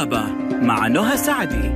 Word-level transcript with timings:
طبابة 0.00 0.22
مع 0.52 0.86
نهى 0.86 1.16
سعدي. 1.16 1.74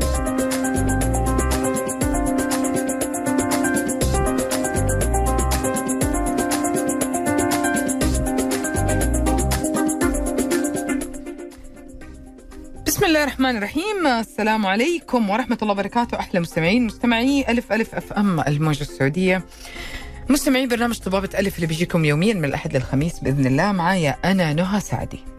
بسم 12.86 13.04
الله 13.04 13.22
الرحمن 13.22 13.56
الرحيم. 13.56 14.06
السلام 14.06 14.66
عليكم 14.66 15.30
ورحمة 15.30 15.58
الله 15.62 15.72
وبركاته. 15.72 16.18
أحلى 16.18 16.40
مستمعين 16.40 16.86
مستمعي 16.86 17.44
ألف 17.48 17.72
ألف 17.72 17.94
أف 17.94 18.12
أم 18.12 18.40
الموجة 18.40 18.82
السعودية. 18.82 19.44
مستمعي 20.28 20.66
برنامج 20.66 20.98
طبابة 20.98 21.30
ألف 21.38 21.56
اللي 21.56 21.66
بيجيكم 21.66 22.04
يوميا 22.04 22.34
من 22.34 22.44
الأحد 22.44 22.76
للخميس 22.76 23.20
بإذن 23.20 23.46
الله. 23.46 23.72
معايا 23.72 24.16
أنا 24.24 24.52
نهى 24.52 24.80
سعدي. 24.80 25.33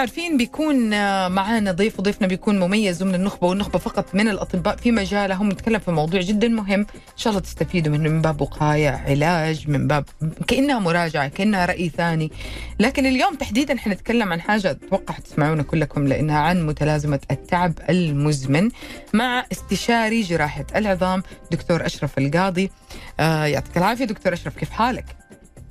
عارفين 0.00 0.36
بيكون 0.36 0.92
آه، 0.92 1.28
معانا 1.28 1.72
ضيف 1.72 1.98
وضيفنا 1.98 2.26
بيكون 2.26 2.58
مميز 2.60 3.02
ومن 3.02 3.14
النخبة 3.14 3.46
والنخبة 3.46 3.78
فقط 3.78 4.14
من 4.14 4.28
الأطباء 4.28 4.76
في 4.76 4.92
مجالهم. 4.92 5.48
نتكلم 5.48 5.78
في 5.78 5.90
موضوع 5.90 6.20
جدا 6.20 6.48
مهم. 6.48 6.80
إن 6.80 7.16
شاء 7.16 7.30
الله 7.30 7.40
تستفيدوا 7.42 7.92
منه 7.92 8.08
من 8.10 8.22
باب 8.22 8.40
وقاية 8.40 8.88
علاج 8.90 9.68
من 9.68 9.86
باب 9.86 10.04
كأنها 10.48 10.78
مراجعة 10.78 11.28
كأنها 11.28 11.66
رأي 11.66 11.88
ثاني. 11.88 12.30
لكن 12.80 13.06
اليوم 13.06 13.34
تحديدا 13.34 13.76
حنتكلم 13.78 14.32
عن 14.32 14.40
حاجة 14.40 14.70
أتوقع 14.70 15.14
تسمعونا 15.14 15.62
كلكم 15.62 16.06
لأنها 16.08 16.38
عن 16.38 16.66
متلازمة 16.66 17.20
التعب 17.30 17.72
المزمن 17.90 18.68
مع 19.14 19.44
استشاري 19.52 20.22
جراحة 20.22 20.66
العظام 20.76 21.22
دكتور 21.50 21.86
أشرف 21.86 22.18
القاضي. 22.18 22.70
آه 23.20 23.44
يعطيك 23.44 23.76
العافية 23.76 24.04
دكتور 24.04 24.32
أشرف 24.32 24.56
كيف 24.56 24.70
حالك؟ 24.70 25.19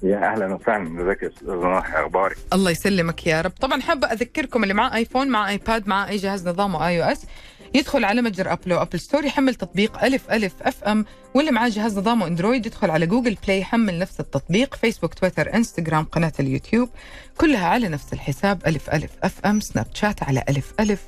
يا 0.03 0.33
أهلا 0.33 0.55
وسهلا. 0.55 1.03
ازيك 1.03 1.23
أستاذ 1.23 1.47
نوح 1.47 1.95
أخبارك؟ 1.95 2.38
الله 2.53 2.72
يسلمك 2.72 3.28
يا 3.28 3.42
رب. 3.42 3.52
طبعا 3.52 3.81
حابة 3.81 4.08
أذكركم 4.08 4.64
اللي 4.64 4.73
معاه 4.73 4.95
آيفون 4.95 5.28
مع 5.28 5.50
آيباد 5.50 5.88
مع 5.88 6.09
أي 6.09 6.17
جهاز 6.17 6.47
نظام 6.47 6.75
iOS 6.75 7.25
يدخل 7.75 8.06
على 8.06 8.22
متجر 8.22 8.52
أبل 8.53 8.73
و 8.73 8.78
Apple 8.78 9.00
Store 9.00 9.25
يحمل 9.25 9.56
تطبيق 9.56 10.03
ألف 10.03 10.31
ألف 10.31 10.53
FM. 10.62 11.06
واللي 11.33 11.52
معاه 11.52 11.69
جهاز 11.69 11.97
نظامه 11.97 12.28
أندرويد 12.28 12.66
يدخل 12.66 12.91
على 12.91 13.06
Google 13.06 13.38
Play 13.45 13.59
يحمل 13.59 14.00
نفس 14.00 14.19
التطبيق. 14.19 14.75
فيسبوك 14.75 15.14
تويتر 15.14 15.53
إنستغرام 15.53 16.03
قناة 16.06 16.34
اليوتيوب 16.39 16.89
كلها 17.38 17.67
على 17.67 17.88
نفس 17.88 18.13
الحساب. 18.13 18.61
ألف 18.67 18.89
ألف 18.89 19.11
FM 19.23 19.59
سناب 19.59 19.88
شات 19.94 20.23
على 20.23 20.44
ألف 20.50 20.73
ألف 20.80 21.02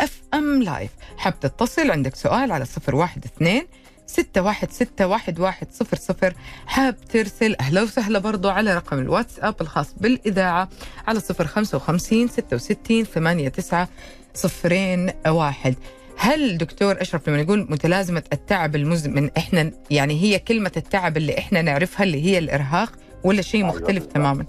FM 0.00 0.62
live 0.62 0.90
حاب 1.16 1.40
تتصل؟ 1.40 1.90
عندك 1.90 2.14
سؤال 2.14 2.52
على 2.52 2.64
صفر 2.64 2.94
واحد 2.94 3.24
اثنين 3.24 3.66
ستة 4.08 4.42
واحد 4.42 4.70
ستة 4.70 5.06
واحد 5.06 5.40
واحد 5.40 5.66
صفر 5.70 5.96
صفر. 5.96 6.34
حاب 6.66 6.96
ترسل 7.08 7.56
أهلا 7.60 7.82
وسهلا 7.82 8.18
برضو 8.18 8.48
على 8.48 8.74
رقم 8.74 8.98
الواتساب 8.98 9.54
الخاص 9.60 9.94
بالإذاعة 10.00 10.68
على 11.08 11.20
صفر 11.20 11.46
خمسة 11.46 11.76
وخمسين 11.76 12.28
ستة 12.28 12.54
وستين 12.56 13.04
ثمانية 13.04 13.48
تسعة 13.48 13.88
صفرين 14.34 15.10
واحد. 15.26 15.74
هل 16.18 16.58
دكتور 16.58 17.00
أشرف 17.00 17.28
لما 17.28 17.42
نقول 17.42 17.66
متلازمة 17.70 18.22
التعب 18.32 18.76
المزمن 18.76 19.30
إحنا 19.36 19.70
يعني 19.90 20.22
هي 20.22 20.38
كلمة 20.38 20.72
التعب 20.76 21.16
اللي 21.16 21.38
إحنا 21.38 21.62
نعرفها 21.62 22.04
اللي 22.04 22.24
هي 22.24 22.38
الإرهاق 22.38 22.92
ولا 23.24 23.42
شيء 23.42 23.60
أيوة 23.64 23.74
مختلف 23.76 23.88
بالظبط. 23.98 24.12
تماما؟ 24.14 24.44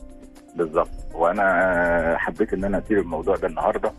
بالظبط 0.55 0.89
وأنا 1.13 2.15
حبيت 2.19 2.53
إن 2.53 2.63
أنا 2.63 2.77
أثير 2.77 2.99
الموضوع 2.99 3.35
ده 3.35 3.47
النهارده 3.47 3.91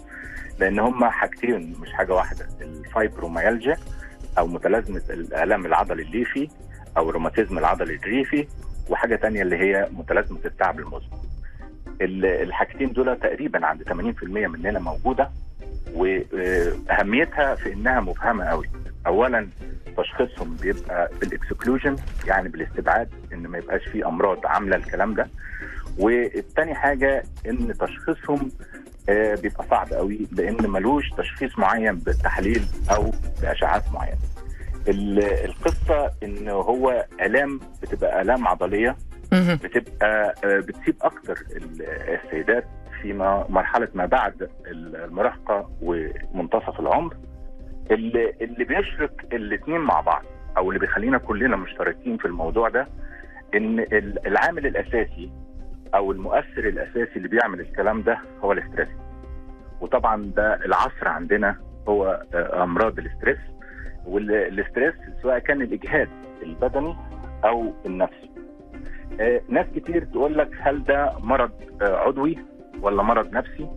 لأن 0.58 0.78
هما 0.78 1.10
حاجتين 1.10 1.76
مش 1.80 1.92
حاجة 1.92 2.14
واحدة. 2.14 2.48
الفايبروميالجيا 2.60 3.76
أو 4.38 4.46
متلازمة 4.46 5.02
الالام 5.10 5.66
العضلي 5.66 6.02
الليفي 6.02 6.48
أو 6.96 7.10
الروماتيزم 7.10 7.58
العضلي 7.58 7.94
الليفي 7.94 8.46
وحاجة 8.88 9.16
تانية 9.16 9.42
اللي 9.42 9.56
هي 9.56 9.88
متلازمة 9.92 10.38
التعب 10.44 10.78
المزمن. 10.78 11.18
ال- 12.00 12.24
الحاجتين 12.26 12.92
دول 12.92 13.16
تقريبا 13.20 13.66
عند 13.66 13.82
80% 13.82 14.46
مننا 14.46 14.78
موجودة 14.78 15.30
وأهميتها 15.94 17.54
في 17.54 17.72
إنها 17.72 18.00
مبهمه 18.00 18.44
قوي. 18.44 18.66
اولا 19.06 19.48
تشخيصهم 19.96 20.56
بيبقى 20.56 21.10
بال 21.20 21.34
exclusion 21.34 21.96
يعني 22.26 22.48
بالاستبعاد 22.48 23.08
إن 23.32 23.46
ما 23.46 23.58
يبقاش 23.58 23.84
فيه 23.88 24.08
أمراض 24.08 24.46
عاملة 24.46 24.76
الكلام 24.76 25.14
ده. 25.14 25.28
والتاني 25.98 26.74
حاجة 26.74 27.22
إن 27.48 27.74
تشخيصهم 27.78 28.50
بيبقى 29.42 29.64
صعب 29.70 29.92
قوي 29.92 30.18
لأن 30.32 30.70
ملوش 30.70 31.10
تشخيص 31.10 31.58
معين 31.58 31.96
بالتحليل 31.96 32.62
أو 32.90 33.10
بأشعات 33.42 33.82
معينة 33.92 34.18
ال- 34.88 35.24
القصة 35.44 36.10
إن 36.22 36.48
هو 36.48 37.06
آلام 37.20 37.60
بتبقى 37.82 38.22
آلام 38.22 38.48
عضلية. 38.48 38.96
بتبقى 39.64 40.34
آه، 40.44 40.58
بتسيب 40.60 40.96
أكتر 41.02 41.38
ال- 41.56 41.82
السيدات 42.24 42.64
في 43.02 43.12
مرحلة 43.48 43.88
ما 43.94 44.06
بعد 44.06 44.48
المراهقة 44.66 45.70
ومنتصف 45.82 46.80
العمر 46.80 47.16
اللي, 47.90 48.34
اللي 48.40 48.64
بيشرك 48.64 49.26
الاثنين 49.32 49.80
مع 49.80 50.00
بعض 50.00 50.22
أو 50.56 50.68
اللي 50.68 50.80
بيخلينا 50.80 51.18
كلنا 51.18 51.56
مشتركين 51.56 52.16
في 52.16 52.24
الموضوع 52.24 52.68
ده 52.68 52.88
إن 53.54 53.78
ال- 53.80 54.26
العامل 54.26 54.66
الأساسي 54.66 55.30
أو 55.94 56.12
المؤثر 56.12 56.68
الأساسي 56.68 57.16
اللي 57.16 57.28
بيعمل 57.28 57.60
الكلام 57.60 58.02
ده 58.02 58.18
هو 58.44 58.52
ال 58.52 58.57
stress 58.57 58.88
وطبعا 59.80 60.32
ده 60.36 60.54
العصر 60.54 61.08
عندنا 61.08 61.56
هو 61.88 62.22
آه، 62.34 62.62
أمراض 62.64 62.98
ال 62.98 63.04
stress 63.04 63.38
وال 64.06 64.28
stress 64.28 64.94
سواء 65.22 65.38
كان 65.38 65.62
الإجهاد 65.62 66.08
البدني 66.42 66.96
أو 67.44 67.72
النفسي. 67.86 68.30
آه، 69.20 69.40
ناس 69.48 69.66
كتير 69.76 70.04
تقول 70.04 70.38
لك 70.38 70.50
هل 70.60 70.84
ده 70.84 71.12
مرض 71.18 71.50
آه، 71.82 71.96
عضوي 71.96 72.38
ولا 72.82 73.02
مرض 73.02 73.32
نفسي؟ 73.32 73.68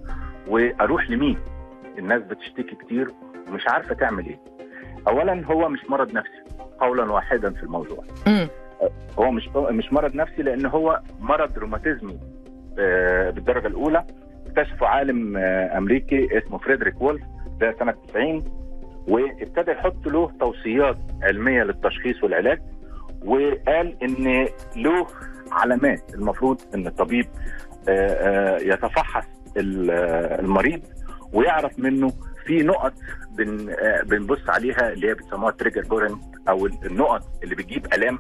وأروح 0.47 1.09
لمين؟ 1.09 1.38
الناس 1.97 2.22
بتشتكي 2.22 2.75
كتير 2.75 3.07
ومش 3.47 3.68
عارفة 3.68 3.95
تعمل 3.95 4.25
إيه. 4.25 4.40
اولا 5.07 5.45
هو 5.45 5.69
مش 5.69 5.80
مرض 5.90 6.13
نفسي 6.13 6.44
قولا 6.80 7.12
واحدا 7.12 7.53
في 7.53 7.63
الموضوع. 7.63 8.03
هو 9.20 9.32
مش 9.32 9.50
مش 9.56 9.94
مرض 9.94 10.16
نفسي 10.16 10.42
لأن 10.42 10.66
هو 10.66 11.00
مرض 11.20 11.58
روماتيزمي 11.58 12.20
آه، 12.80 13.30
بالدرجة 13.30 13.68
الأولى. 13.68 14.06
اكتشفه 14.48 14.88
عالم 14.88 15.38
آه، 15.38 15.78
أمريكي 15.78 16.38
اسمه 16.38 16.58
فريدريك 16.58 17.02
وولف 17.02 17.22
ده 17.60 17.76
سنة 17.80 17.92
90 18.08 18.44
وابتدى 19.08 19.72
يحط 19.72 20.08
له 20.08 20.32
توصيات 20.40 20.98
علمية 21.24 21.64
للتشخيص 21.64 22.24
والعلاج 22.24 22.60
وقال 23.26 24.04
إن 24.04 24.48
له 24.76 25.08
علامات 25.52 26.14
المفروض 26.16 26.62
إن 26.76 26.88
الطبيب 26.88 27.26
آه، 27.90 28.58
يتفحص 28.58 29.26
ال- 29.58 29.92
المريض 30.40 30.82
ويعرف 31.34 31.80
منه 31.80 32.12
في 32.46 32.64
نقط 32.64 32.94
بن 33.38 33.76
بنبص 34.06 34.50
عليها 34.50 34.94
اللي 34.94 35.10
هي 35.10 35.14
بيسموها 35.14 35.52
trigger 35.52 35.81
point 35.81 36.24
أو 36.50 36.66
النقط 36.66 37.22
اللي 37.44 37.56
بتجيب 37.56 37.86
آلام 37.94 38.20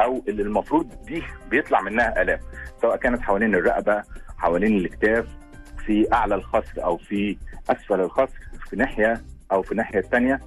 أو 0.00 0.22
اللي 0.28 0.42
المفروض 0.42 1.04
دي 1.04 1.22
بيطلع 1.50 1.80
منها 1.80 2.22
آلام 2.22 2.38
سواء 2.82 2.96
كانت 2.96 3.20
حوالين 3.22 3.54
الرقبة 3.54 4.02
حوالين 4.38 4.76
الاكتاف 4.76 5.26
في 5.86 6.12
أعلى 6.12 6.34
الخصر 6.34 6.84
أو 6.84 6.96
في 6.96 7.36
أسفل 7.70 8.00
الخصر 8.00 8.34
في 8.70 8.76
ناحية 8.76 9.20
أو 9.52 9.62
في 9.62 9.72
الناحيه 9.72 9.98
الثانية 9.98 10.40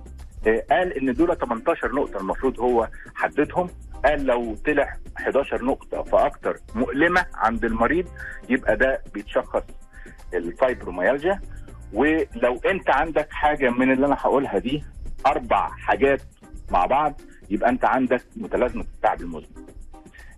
قال 0.71 0.93
إن 0.97 1.13
دول 1.13 1.37
18 1.37 1.91
نقطة 1.95 2.17
المفروض 2.19 2.59
هو 2.59 2.87
حددهم. 3.15 3.69
قال 4.05 4.25
لو 4.25 4.55
طلع 4.65 4.97
11 5.17 5.65
نقطة 5.65 6.03
فأكتر 6.03 6.57
مؤلمة 6.75 7.25
عند 7.35 7.65
المريض 7.65 8.07
يبقى 8.49 8.77
ده 8.77 9.01
بيتشخص 9.13 9.63
الفايبروميالجيا. 10.33 11.39
ولو 11.93 12.59
أنت 12.65 12.89
عندك 12.89 13.27
حاجة 13.31 13.69
من 13.69 13.91
اللي 13.91 14.05
أنا 14.05 14.15
هقولها 14.19 14.57
دي 14.59 14.83
أربع 15.27 15.69
حاجات 15.69 16.21
مع 16.71 16.85
بعض 16.85 17.21
يبقى 17.49 17.69
انت 17.69 17.85
عندك 17.85 18.21
متلازمة 18.35 18.81
التعب 18.81 19.21
المزمن 19.21 19.65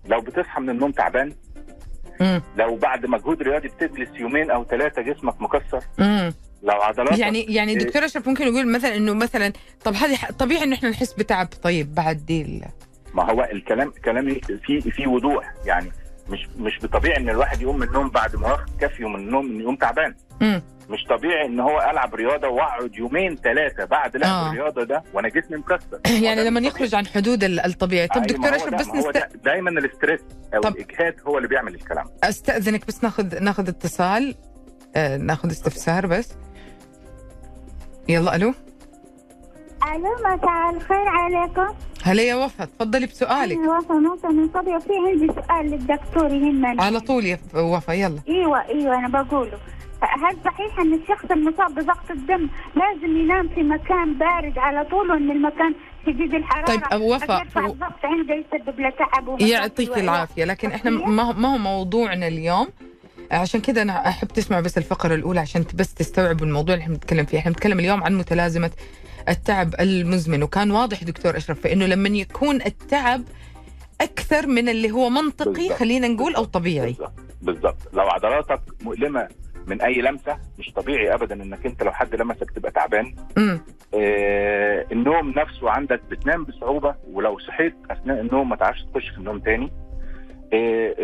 لو 0.05 0.21
بتصحى 0.21 0.61
من 0.61 0.69
النوم 0.69 0.91
تعبان 0.91 1.33
مم. 2.21 2.41
لو 2.57 2.75
بعد 2.75 3.05
مجهود 3.05 3.41
رياضي 3.41 3.67
بتجلس 3.67 4.09
يومين 4.15 4.51
أو 4.51 4.63
ثلاثة 4.63 5.01
جسمك 5.01 5.41
مكسر 5.41 5.83
مم. 5.99 6.33
لو 6.63 6.81
عضلاتك 6.81 7.19
يعني 7.19 7.43
يعني 7.43 7.71
إيه. 7.71 7.79
دكتور 7.79 8.05
اشرف 8.05 8.27
ممكن 8.27 8.51
نقول 8.51 8.71
مثلا 8.71 8.95
إنه 8.95 9.13
مثلا 9.13 9.53
طب 9.83 9.93
هذه 9.93 10.17
طبيعي 10.39 10.63
إنه 10.63 10.75
إحنا 10.75 10.89
نحس 10.89 11.13
بتعب 11.13 11.47
طيب 11.63 11.95
بعد 11.95 12.25
دي 12.25 12.61
ما 13.13 13.31
هو 13.31 13.43
الكلام 13.51 13.93
كلامي 14.05 14.41
في 14.65 14.81
في 14.81 15.07
وضوح 15.07 15.53
يعني 15.65 15.91
مش 16.29 16.47
مش 16.57 16.79
بطبيعي 16.83 17.17
إن 17.17 17.29
الواحد 17.29 17.61
يقوم 17.61 17.77
من 17.79 17.87
النوم 17.87 18.09
بعد 18.09 18.35
ما 18.35 18.51
واخد 18.51 18.69
كافيه 18.79 19.07
من 19.07 19.15
النوم 19.15 19.45
إن 19.45 19.61
يقوم 19.61 19.75
تعبان. 19.75 20.15
مم. 20.41 20.61
مش 20.89 21.03
طبيعي 21.09 21.45
إن 21.45 21.59
هو 21.59 21.81
ألعب 21.91 22.15
رياضة 22.15 22.47
وأقعد 22.47 22.95
يومين 22.95 23.35
ثلاثة 23.35 23.85
بعد 23.85 24.17
لعب 24.17 24.29
آه. 24.31 24.49
الرياضة 24.49 24.83
ده 24.83 25.03
وأنا 25.13 25.29
جسمي 25.29 25.57
مكسر. 25.57 25.99
يعني 26.25 26.43
لما 26.43 26.59
يخرج 26.59 26.95
عن 26.95 27.07
حدود 27.07 27.43
ال- 27.43 27.59
الطبيعي. 27.59 28.07
طب 28.07 28.21
دكتور 28.21 28.55
أشرف 28.55 28.73
بس 28.73 28.87
نست... 28.87 29.07
ده. 29.13 29.29
دايما 29.43 29.69
الاستريس 29.69 30.19
أو 30.55 30.61
طب- 30.61 30.75
الإجهاد 30.75 31.15
هو 31.27 31.37
اللي 31.37 31.47
بيعمل 31.49 31.75
الكلام. 31.75 32.05
أستأذنك 32.23 32.87
بس 32.87 33.03
ناخذ 33.03 33.39
ناخذ 33.43 33.67
اتصال. 33.67 34.35
آه 34.95 35.17
ناخذ 35.17 35.51
استفسار 35.51 36.07
بس. 36.07 36.29
يلا 38.09 38.35
ألو؟ 38.35 38.53
ألو 39.95 40.13
مساء 40.19 40.69
الخير 40.75 41.07
عليكم. 41.07 41.75
هلا 42.05 42.23
يا 42.23 42.35
وفاء 42.35 42.67
تفضلي 42.67 43.05
بسؤالك. 43.05 43.57
وفاء 43.57 43.97
موسى 43.97 44.27
من 44.27 44.49
صبي 44.53 44.75
وفي 44.75 44.89
عندي 45.07 45.27
سؤال 45.27 45.65
للدكتور 45.71 46.25
يهمني. 46.25 46.81
على 46.81 46.99
طول 46.99 47.25
يا 47.25 47.39
وفاء 47.55 47.95
يلا. 47.95 48.19
إيوه 48.29 48.61
إيوه 48.69 48.95
أنا 48.99 49.07
بقوله. 49.07 49.57
هل 50.01 50.37
صحيح 50.45 50.79
أن 50.79 50.93
الشخص 50.93 51.31
المصاب 51.31 51.75
بضغط 51.75 52.11
الدم 52.11 52.49
لازم 52.75 53.17
ينام 53.17 53.47
في 53.47 53.63
مكان 53.63 54.13
بارد 54.17 54.57
على 54.57 54.85
طول 54.85 55.11
وأن 55.11 55.31
المكان 55.31 55.75
شديد 56.05 56.33
الحرارة؟ 56.35 56.65
طيب، 56.65 56.81
أبو 56.91 57.15
وفاء، 57.15 57.41
الضغط 57.41 57.93
عنده 58.03 58.33
يسبب 58.35 58.79
له 58.79 58.89
تعب 58.89 59.41
يعطيك 59.41 59.97
العافية 59.97 60.43
لكن 60.45 60.71
إحنا؟ 60.71 60.91
ما 60.91 61.23
هو- 61.23 61.57
موضوعنا 61.57 62.27
اليوم؟ 62.27 62.67
عشان 63.31 63.61
كذا 63.61 63.81
أنا 63.81 64.07
أحب 64.07 64.27
تسمع 64.27 64.59
بس 64.59 64.77
الفقرة 64.77 65.15
الأولى 65.15 65.39
عشان 65.39 65.65
بس 65.75 65.93
تستوعبوا 65.93 66.45
الموضوع 66.47 66.75
اللي 66.75 66.83
إحنا 66.83 66.93
بنتكلم 66.93 67.25
فيه. 67.25 67.37
إحنا 67.37 67.51
بنتكلم 67.51 67.79
اليوم 67.79 68.03
عن 68.03 68.17
متلازمة 68.17 68.71
التعب 69.29 69.75
المزمن. 69.79 70.43
وكان 70.43 70.71
واضح 70.71 71.03
دكتور 71.03 71.37
أشرف 71.37 71.59
في 71.59 71.73
إنه 71.73 71.85
لما 71.85 72.09
يكون 72.09 72.55
التعب 72.55 73.21
أكثر 74.01 74.47
من 74.47 74.69
اللي 74.69 74.91
هو 74.91 75.09
منطقي 75.09 75.51
بالضبط. 75.53 75.71
خلينا 75.77 76.07
نقول 76.07 76.35
أو 76.35 76.43
طبيعي. 76.43 76.95
بالظبط 77.41 77.77
لو 77.93 78.03
عضلاتك 78.03 78.61
مؤلمة 78.81 79.27
من 79.67 79.81
أي 79.81 80.01
لمسة 80.01 80.37
مش 80.59 80.71
طبيعي 80.71 81.13
ابدا 81.13 81.43
إنك 81.43 81.65
أنت 81.65 81.83
لو 81.83 81.91
حد 81.91 82.15
لمسك 82.15 82.51
تبقى 82.51 82.71
تعبان. 82.71 83.15
آه 83.93 84.85
النوم 84.91 85.29
نفسه 85.29 85.69
عندك 85.69 86.01
بتنام 86.11 86.43
بصعوبة 86.43 86.95
ولو 87.11 87.39
صحيت 87.39 87.75
أثناء 87.91 88.21
النوم 88.21 88.49
ما 88.49 88.55
تعرفش 88.55 88.83
تخش 88.93 89.09
في 89.09 89.17
النوم 89.17 89.39
تاني. 89.39 89.71
آه 90.53 90.95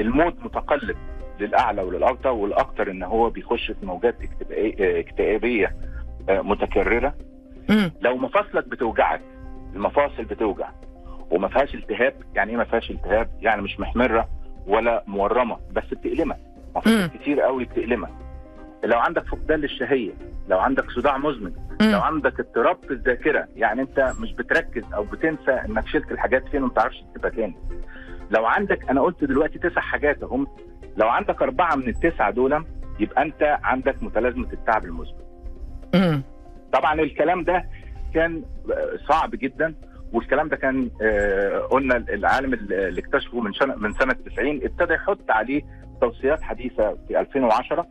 المود 0.00 0.34
متقلب 0.44 0.96
للأعلى 1.40 1.82
وللأوطى 1.82 2.28
والاكثر 2.28 2.90
إن 2.90 3.02
هو 3.02 3.30
بيخش 3.30 3.66
في 3.80 3.86
موجات 3.86 4.16
اكتئابية 4.80 5.76
آه، 6.28 6.40
متكررة. 6.40 7.14
لو 8.00 8.16
مفاصلك 8.16 8.68
بتوجعك 8.68 9.20
المفاصل 9.74 10.24
بتوجع. 10.24 10.68
وما 11.30 11.48
فيهاش 11.48 11.74
التهاب 11.74 12.14
يعني 12.34 12.50
إيه 12.50 12.56
ما 12.56 12.64
فيهاش 12.64 12.90
التهاب؟ 12.90 13.28
يعني 13.40 13.62
مش 13.62 13.80
محمرة 13.80 14.28
ولا 14.66 15.04
مورمة 15.06 15.58
بس 15.72 15.84
بتألمك. 15.92 16.38
مفاصل 16.76 16.90
مم. 17.00 17.06
كتير 17.20 17.40
قوي 17.40 17.64
بتألمك. 17.64 18.10
لو 18.84 18.98
عندك 18.98 19.24
فقدان 19.26 19.60
للشهية 19.60 20.12
لو 20.48 20.58
عندك 20.58 20.90
صداع 20.90 21.18
مزمن 21.18 21.52
لو 21.80 22.00
عندك 22.00 22.40
اضطراب 22.40 22.76
في 22.86 22.90
الذاكرة 22.90 23.48
يعني 23.56 23.82
أنت 23.82 24.12
مش 24.20 24.32
بتركز 24.32 24.82
أو 24.94 25.04
بتنسى 25.04 25.50
إنك 25.50 25.86
شلت 25.86 26.12
الحاجات 26.12 26.48
فين 26.48 26.62
وما 26.62 26.72
تعرفش 26.74 27.00
تكتبها 27.14 27.30
تاني. 27.30 27.56
لو 28.30 28.46
عندك 28.46 28.90
أنا 28.90 29.00
قلت 29.00 29.24
دلوقتي 29.24 29.58
تسع 29.58 29.80
حاجات 29.80 30.22
أهم. 30.22 30.46
لو 30.96 31.08
عندك 31.08 31.42
أربعة 31.42 31.74
من 31.76 31.88
التسعة 31.88 32.30
دول 32.30 32.64
يبقى 33.00 33.22
أنت 33.22 33.58
عندك 33.62 34.02
متلازمة 34.02 34.52
التعب 34.52 34.84
المزمن. 34.84 35.18
طبعا 36.72 37.00
الكلام 37.00 37.44
ده 37.44 37.64
كان 38.14 38.42
صعب 39.08 39.30
جدا 39.30 39.74
والكلام 40.12 40.48
ده 40.48 40.56
كان 40.56 40.90
آه، 41.02 41.58
قلنا 41.58 41.96
العالم 41.96 42.54
اللي 42.54 43.00
اكتشفه 43.00 43.40
من 43.40 43.52
سنه 43.52 43.74
من 43.74 43.92
سنة 43.92 44.12
90 44.12 44.48
ابتدى 44.64 44.94
يحط 44.94 45.30
عليه 45.30 45.62
توصيات 46.00 46.42
حديثة 46.42 46.98
في 47.08 47.20
2010 47.20 47.86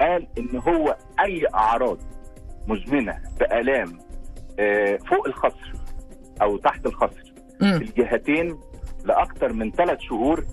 قال 0.00 0.26
إن 0.38 0.56
هو 0.68 0.96
أي 1.24 1.46
أعراض 1.54 1.98
مزمنة 2.68 3.18
بآلام 3.40 3.98
آه، 4.58 4.96
فوق 4.96 5.26
الخصر 5.26 5.72
أو 6.42 6.56
تحت 6.56 6.86
الخصر 6.86 7.32
في 7.78 7.84
الجهتين 7.84 8.58
لاكثر 9.04 9.52
من 9.52 9.70
ثلاث 9.72 9.98
شهور 10.00 10.44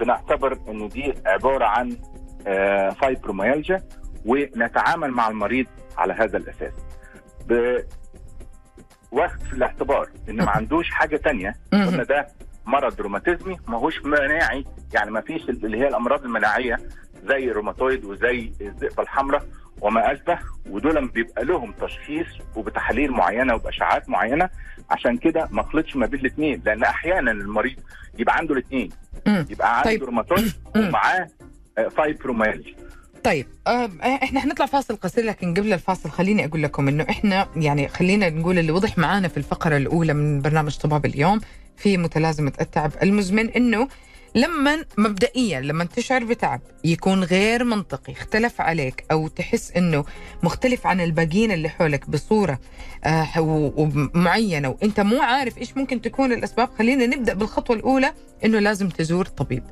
بنعتبر 0.00 0.58
ان 0.68 0.88
دي 0.88 1.14
عبارة 1.26 1.64
عن 1.64 1.96
آه، 2.46 2.90
فايبروميالجيا 2.90 3.82
ونتعامل 4.26 5.10
مع 5.10 5.28
المريض 5.28 5.66
على 5.98 6.12
هذا 6.12 6.36
الأساس. 6.38 6.72
ب- 7.48 7.80
واخد 9.10 9.42
في 9.42 9.52
الاعتبار 9.52 10.08
إن 10.28 10.36
ما 10.36 10.50
عندوش 10.50 10.90
حاجة 10.90 11.16
تانية. 11.16 11.54
قلنا 11.72 12.04
ده 12.04 12.26
مرض 12.66 13.00
روماتيزمي 13.00 13.56
ما 13.68 13.78
هوش 13.78 14.02
مناعي 14.04 14.64
يعني 14.94 15.10
ما 15.10 15.20
فيش 15.20 15.48
اللي 15.48 15.78
هي 15.78 15.88
الأمراض 15.88 16.24
المناعية 16.24 16.76
زي 17.24 17.50
الروماتويد 17.50 18.04
وزي 18.04 18.52
الذئبه 18.60 19.02
الحمراء 19.02 19.46
وما 19.80 20.12
أشبه 20.12 20.38
ودول 20.70 21.08
بيبقى 21.08 21.44
لهم 21.44 21.72
تشخيص 21.72 22.26
وبتحاليل 22.56 23.10
معينة 23.10 23.54
وبأشعاعات 23.54 24.08
معينة 24.08 24.50
عشان 24.90 25.16
كده 25.16 25.48
ما 25.50 25.62
خلطش 25.62 25.96
ما 25.96 26.06
بين 26.06 26.20
الاثنين 26.20 26.62
لأن 26.66 26.82
أحيانا 26.82 27.30
المريض 27.30 27.76
يبقى 28.18 28.36
عنده 28.36 28.54
الاثنين 28.54 28.90
يبقى 29.26 29.76
عنده 29.76 29.90
طيب. 29.90 30.04
روماتويد. 30.04 30.52
ومعاه 30.76 31.28
آه، 31.78 31.88
فايبروميالجيا 31.88 32.74
طيب 33.26 33.46
آه، 33.66 33.90
إحنا 34.02 34.40
حنطلع 34.40 34.66
فاصل 34.66 34.96
قصير 34.96 35.24
لكن 35.24 35.54
قبل 35.54 35.72
الفاصل 35.72 36.10
خليني 36.10 36.44
أقول 36.44 36.62
لكم 36.62 36.88
إنه 36.88 37.06
إحنا 37.10 37.48
يعني 37.56 37.88
خلينا 37.88 38.30
نقول 38.30 38.58
اللي 38.58 38.72
وضح 38.72 38.98
معانا 38.98 39.28
في 39.28 39.36
الفقرة 39.36 39.76
الأولى 39.76 40.14
من 40.14 40.42
برنامج 40.42 40.76
طبيب 40.76 41.06
اليوم 41.06 41.40
في 41.76 41.96
متلازمة 41.96 42.52
التعب 42.60 42.90
المزمن 43.02 43.50
إنه 43.50 43.88
لما 44.36 44.84
مبدئيا 44.98 45.60
لما 45.60 45.84
تشعر 45.84 46.24
بتعب 46.24 46.60
يكون 46.84 47.24
غير 47.24 47.64
منطقي 47.64 48.12
اختلف 48.12 48.60
عليك 48.60 49.04
أو 49.10 49.28
تحس 49.28 49.72
إنه 49.72 50.04
مختلف 50.42 50.86
عن 50.86 51.00
الباقيين 51.00 51.50
اللي 51.52 51.68
حولك 51.68 52.10
بصورة 52.10 52.58
آه 53.04 53.40
ومعينة 53.76 54.68
وإنت 54.68 55.00
مو 55.00 55.22
عارف 55.22 55.58
إيش 55.58 55.76
ممكن 55.76 56.00
تكون 56.00 56.32
الأسباب. 56.32 56.68
خلينا 56.78 57.06
نبدأ 57.06 57.34
بالخطوة 57.34 57.76
الأولى 57.76 58.12
إنه 58.44 58.58
لازم 58.58 58.88
تزور 58.88 59.24
طبيب. 59.26 59.62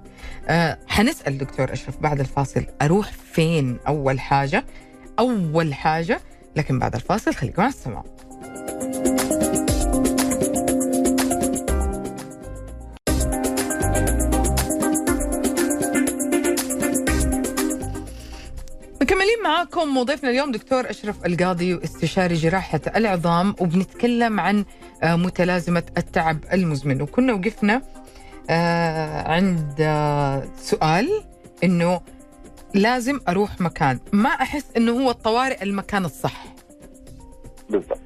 آه 0.49 0.79
حنسأل 0.89 1.39
دكتور 1.39 1.73
أشرف 1.73 1.99
بعد 1.99 2.21
الفاصل 2.21 2.67
أروح 2.83 3.11
فين 3.33 3.79
أول 3.89 4.21
حاجة؟ 4.21 4.65
أول 5.19 5.75
حاجة 5.75 6.21
لكن 6.57 6.79
بعد 6.79 6.95
الفاصل 6.95 7.35
خليكم 7.35 7.63
على 7.63 7.69
السماع 7.73 8.05
مكملين 19.25 19.43
معاكم 19.44 19.97
وضيفنا 19.97 20.31
اليوم 20.31 20.53
دكتور 20.53 20.91
أشرف 20.91 21.26
القاضي 21.26 21.75
واستشاري 21.75 22.35
جراحة 22.35 22.81
العظام 22.97 23.55
وبنتكلم 23.61 24.41
عن 24.41 24.65
آه، 25.03 25.17
متلازمة 25.17 25.82
التعب 25.99 26.38
المزمن. 26.53 27.03
وكنا 27.03 27.32
وقفنا 27.32 27.82
آه، 28.50 29.29
عند 29.32 29.75
آه، 29.81 30.43
سؤال 30.56 31.08
إنه 31.65 32.01
لازم 32.75 33.20
أروح 33.29 33.60
مكان. 33.60 33.99
ما 34.13 34.29
أحس 34.29 34.65
إنه 34.77 34.93
هو 34.93 35.10
الطوارئ 35.10 35.63
المكان 35.63 36.05
الصح. 36.05 36.44
بالظبط 37.70 38.01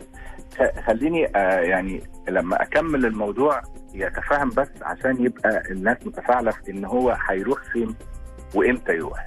خ- 0.59 0.81
خليني 0.87 1.21
يعني 1.69 2.03
لما 2.29 2.63
أكمل 2.63 3.07
الموضوع 3.07 3.63
يتفهم 3.95 4.49
بس 4.51 4.69
عشان 4.83 5.25
يبقى 5.25 5.63
الناس 5.71 5.97
متفاعلة 6.07 6.51
في 6.51 6.71
إن 6.71 6.85
هو 6.85 7.17
هيروح 7.29 7.59
فين 7.73 7.95
وإمتى 8.55 8.93
يروح. 8.93 9.27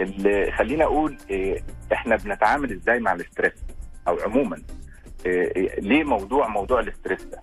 اللي 0.00 0.52
خليني 0.52 0.84
أقول 0.84 1.16
إيه 1.30 1.62
إحنا 1.92 2.16
بنتعامل 2.16 2.72
إزاي 2.72 3.00
مع 3.00 3.12
ال 3.12 3.18
stress 3.18 3.52
أو 4.08 4.18
عموما 4.20 4.62
إيه 5.26 5.56
إيه 5.56 5.80
ليه 5.80 6.04
موضوع 6.04 6.48
موضوع 6.48 6.80
ال 6.80 6.86
stress 6.86 7.22
ده؟ 7.22 7.40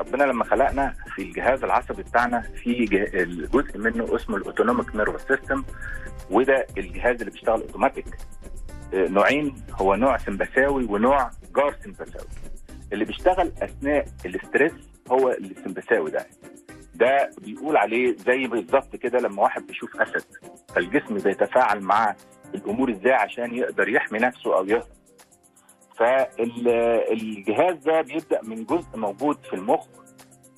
ربنا 0.00 0.24
لما 0.24 0.44
خلقنا 0.44 0.94
في 1.14 1.22
الجهاز 1.22 1.64
العصبي 1.64 2.02
بتاعنا 2.02 2.40
في 2.40 2.84
الجزء 3.22 3.78
منه 3.78 4.16
اسمه 4.16 4.36
ال 4.36 4.42
autonomic 4.42 4.96
nervous 4.96 5.24
system 5.28 5.64
وده 6.30 6.66
الجهاز 6.78 7.18
اللي 7.20 7.30
بيشتغل 7.30 7.60
أوتوماتيك. 7.62 8.06
نوعين 8.94 9.54
هو 9.80 9.94
نوع 9.94 10.16
سمبثاوي 10.18 10.84
ونوع 10.84 11.30
جار 11.56 11.74
سمبثاوي 11.84 12.28
اللي 12.92 13.04
بيشتغل 13.04 13.52
أثناء 13.62 14.06
ال 14.26 14.33
stress 14.33 14.72
هو 15.10 15.30
السمبثاوي 15.30 16.10
ده. 16.10 16.26
ده 16.96 17.30
بيقول 17.42 17.76
عليه 17.76 18.16
زي 18.16 18.46
بالظبط 18.46 18.96
كده 18.96 19.18
لما 19.18 19.42
واحد 19.42 19.66
بيشوف 19.66 19.96
أسد 19.96 20.24
فالجسم 20.74 21.14
بيتفاعل 21.14 21.80
مع 21.80 22.14
الأمور 22.54 22.90
إزاي 22.90 23.12
عشان 23.12 23.54
يقدر 23.54 23.88
يحمي 23.88 24.18
نفسه 24.18 24.56
أو 24.58 24.66
يهرب. 24.66 24.82
فالجهاز 25.98 27.76
ده 27.84 28.00
بيبدأ 28.00 28.40
من 28.42 28.64
جزء 28.64 28.96
موجود 28.96 29.36
في 29.50 29.54
المخ 29.56 29.86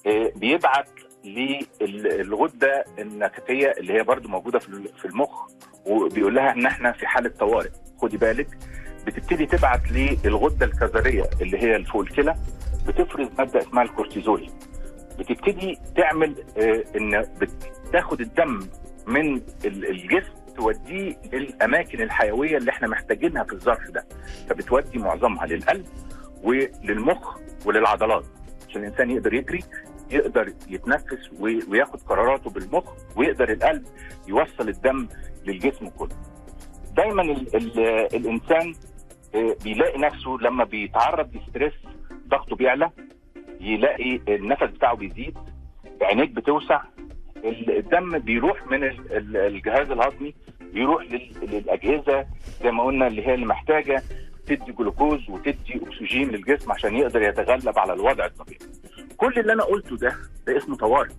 آه، 0.06 0.32
بيبعت 0.36 0.88
للغدة 1.24 2.84
النكتيه 2.98 3.74
اللي 3.78 3.92
هي 3.92 4.02
برضو 4.02 4.28
موجودة 4.28 4.58
في 4.58 4.88
في 4.98 5.04
المخ 5.04 5.46
وبيقول 5.86 6.34
لها 6.34 6.52
إن 6.52 6.66
إحنا 6.66 6.92
في 6.92 7.06
حالة 7.06 7.28
طوارئ. 7.28 7.70
خدي 8.02 8.16
بالك 8.16 8.48
بتبتدي 9.06 9.46
تبعت 9.46 9.80
للغدة 10.24 10.66
الكظرية 10.66 11.24
اللي 11.40 11.58
هي 11.62 11.84
فوق 11.84 12.00
الكلى 12.02 12.34
بتفرز 12.86 13.28
مادة 13.38 13.60
اسمها 13.60 13.82
الكورتيزول. 13.82 14.50
بتبتدي 15.18 15.78
تعمل 15.96 16.34
آه، 16.58 16.84
إن 16.96 17.24
بتاخد 17.88 18.20
الدم 18.20 18.60
من 19.06 19.34
ال- 19.64 19.90
الجسم 19.90 20.32
توديه 20.56 21.16
للأماكن 21.32 22.00
الحيوية 22.02 22.56
اللي 22.56 22.70
إحنا 22.70 22.88
محتاجينها 22.88 23.44
في 23.44 23.52
الظرف 23.52 23.90
ده. 23.90 24.06
فبتودي 24.50 24.98
معظمها 24.98 25.46
للقلب 25.46 25.86
وللمخ 26.42 27.38
وللعضلات 27.66 28.24
عشان 28.68 28.80
الإنسان 28.84 29.10
يقدر 29.10 29.34
يجري 29.34 29.60
يقدر 30.10 30.52
يتنفس 30.68 31.30
وياخد 31.68 32.00
قراراته 32.02 32.50
بالمخ 32.50 32.84
ويقدر 33.16 33.52
القلب 33.52 33.84
يوصل 34.28 34.68
الدم 34.68 35.08
للجسم 35.46 35.88
كله. 35.88 36.16
دايما 36.96 37.22
ال 37.22 37.56
ال 37.56 37.80
الإنسان 38.16 38.74
آه، 39.34 39.56
بيلاقي 39.64 39.98
نفسه 39.98 40.36
لما 40.42 40.64
بيتعرض 40.64 41.36
لستريس 41.36 41.72
ضغطه 42.28 42.56
بيعلى 42.56 42.90
يلاقي 43.60 44.20
النفس 44.28 44.62
بتاعه 44.62 44.94
بيزيد 44.96 45.38
عينيك 46.02 46.30
بتوسع 46.30 46.82
الدم 47.44 48.18
بيروح 48.18 48.66
من 48.66 48.84
ال- 48.84 49.12
ال- 49.16 49.36
الجهاز 49.36 49.90
الهضمي 49.90 50.34
بيروح 50.72 51.02
لل- 51.04 51.32
للأجهزة 51.42 52.26
زي 52.62 52.70
ما 52.70 52.84
قلنا 52.84 53.06
اللي 53.06 53.26
هي 53.26 53.34
اللي 53.34 53.46
محتاجة 53.46 54.02
تدي 54.46 54.72
جلوكوز 54.72 55.30
وتدي 55.30 55.80
أكسجين 55.86 56.28
للجسم 56.30 56.72
عشان 56.72 56.96
يقدر 56.96 57.22
يتغلب 57.22 57.78
على 57.78 57.92
الوضع 57.92 58.24
الطبيعي. 58.26 58.58
كل 59.16 59.32
اللي 59.38 59.52
أنا 59.52 59.62
قلته 59.62 59.96
ده 59.96 60.16
ده 60.46 60.56
اسمه 60.56 60.76
طوارئ. 60.76 61.10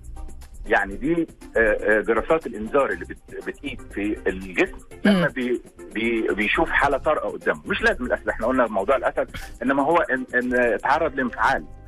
يعني 0.65 0.95
دي 0.95 1.27
آه، 1.57 1.59
آه، 1.59 2.01
جرافات 2.01 2.47
الإنذار 2.47 2.89
اللي 2.89 3.05
بت- 3.05 3.47
بتقيد 3.47 3.81
في 3.81 4.17
الجسم 4.27 4.77
لما. 5.05 5.27
بي 5.27 5.61
بي 5.93 6.27
بيشوف 6.33 6.69
حالة 6.69 6.97
طارئة 6.97 7.27
قدامه 7.29 7.61
مش 7.65 7.81
لازم 7.81 8.05
الاسد 8.05 8.29
إحنا 8.29 8.47
قلنا 8.47 8.67
موضوع 8.67 8.95
الأسد 8.95 9.29
إنما 9.63 9.83
هو 9.83 9.95
ان, 9.97 10.25
إن 10.35 10.53
اتعرض 10.55 11.15
لانفعال 11.15 11.63
آه، 11.63 11.78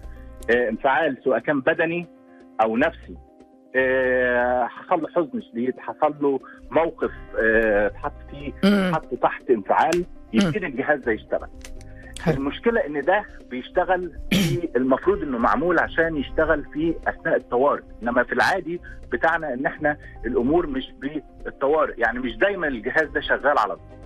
انفعال 0.50 1.17
سواء 1.24 1.39
كان 1.39 1.60
بدني 1.62 2.07
أو 2.63 2.77
نفسي. 2.77 3.17
آه، 3.75 4.65
حصل 4.67 5.01
له 5.01 5.07
حزن 5.15 5.41
شديد 5.41 5.79
حصل 5.79 6.15
له 6.21 6.39
موقف 6.71 7.12
آه، 7.39 7.88
اتحط 7.88 8.13
فيه 8.31 8.53
مم. 8.63 8.91
حط 8.95 9.13
تحت 9.15 9.50
انفعال 9.50 10.05
يبتدي 10.33 10.65
الجهاز 10.65 11.00
ده 11.00 11.12
يشتغل. 11.12 11.48
حلو. 12.21 12.36
المشكلة 12.38 12.79
إن 12.86 13.01
ده 13.01 13.24
بيشتغل 13.50 14.12
في 14.31 14.69
المفروض 14.77 15.21
إنه 15.21 15.38
معمول 15.38 15.79
عشان 15.79 16.17
يشتغل 16.17 16.65
في 16.74 16.95
أثناء 17.07 17.36
الطوارئ. 17.38 17.83
إنما 18.03 18.24
في 18.24 18.33
العادي 18.33 18.81
بتاعنا 19.12 19.53
إن 19.53 19.65
إحنا 19.65 19.98
الأمور 20.25 20.67
مش 20.67 20.93
بالطوارئ. 21.45 21.93
يعني 21.98 22.19
مش 22.19 22.38
دايما 22.38 22.67
الجهاز 22.67 23.10
ده 23.10 23.21
شغال 23.21 23.57
على 23.57 23.75
طول. 23.75 23.86
آه، 23.86 24.00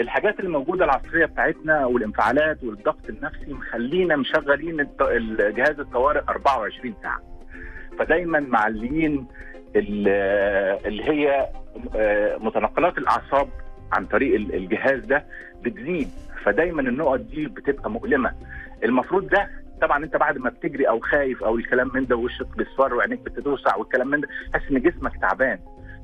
الحاجات 0.00 0.40
اللي 0.40 0.50
موجودة 0.50 0.84
العصرية 0.84 1.26
بتاعتنا 1.26 1.86
والانفعالات 1.86 2.64
والضغط 2.64 3.08
النفسي 3.08 3.52
مخلينا 3.52 4.16
مشغلين 4.16 4.86
الجهاز 5.00 5.80
الطوارئ 5.80 6.22
24 6.28 6.94
ساعة. 7.02 7.20
فدايما 7.98 8.40
معليين 8.40 9.26
آه، 10.08 10.78
اللي 10.86 11.04
هي 11.04 11.48
آه، 11.96 12.36
متنقلات 12.36 12.98
الأعصاب 12.98 13.48
عن 13.92 14.06
طريق 14.06 14.34
ال- 14.34 14.54
الجهاز 14.54 15.04
ده 15.04 15.24
بتزيد. 15.62 16.08
فدايما 16.44 16.82
النقط 16.82 17.20
دي 17.20 17.46
بتبقى 17.46 17.90
مؤلمة. 17.90 18.32
المفروض 18.84 19.28
ده 19.28 19.48
طبعا 19.82 20.04
انت 20.04 20.16
بعد 20.16 20.38
ما 20.38 20.50
بتجري 20.50 20.88
أو 20.88 21.00
خايف 21.00 21.44
أو 21.44 21.56
الكلام 21.56 21.90
من 21.94 22.06
ده 22.06 22.16
وشك 22.16 22.56
بيصفر 22.56 22.94
وعينيك 22.94 23.20
بتتوسع 23.20 23.76
والكلام 23.76 24.08
من 24.08 24.20
ده 24.20 24.28
تحس 24.52 24.70
إن 24.70 24.80
جسمك 24.82 25.16
تعبان. 25.20 25.58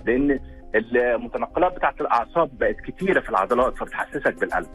لأن 0.06 0.40
المتنقلات 0.74 1.72
بتاعت 1.76 2.00
الأعصاب 2.00 2.58
بقت 2.58 2.76
كتيرة 2.80 3.20
في 3.20 3.28
العضلات 3.30 3.76
فبتحسسك 3.78 4.34
بالألم. 4.40 4.66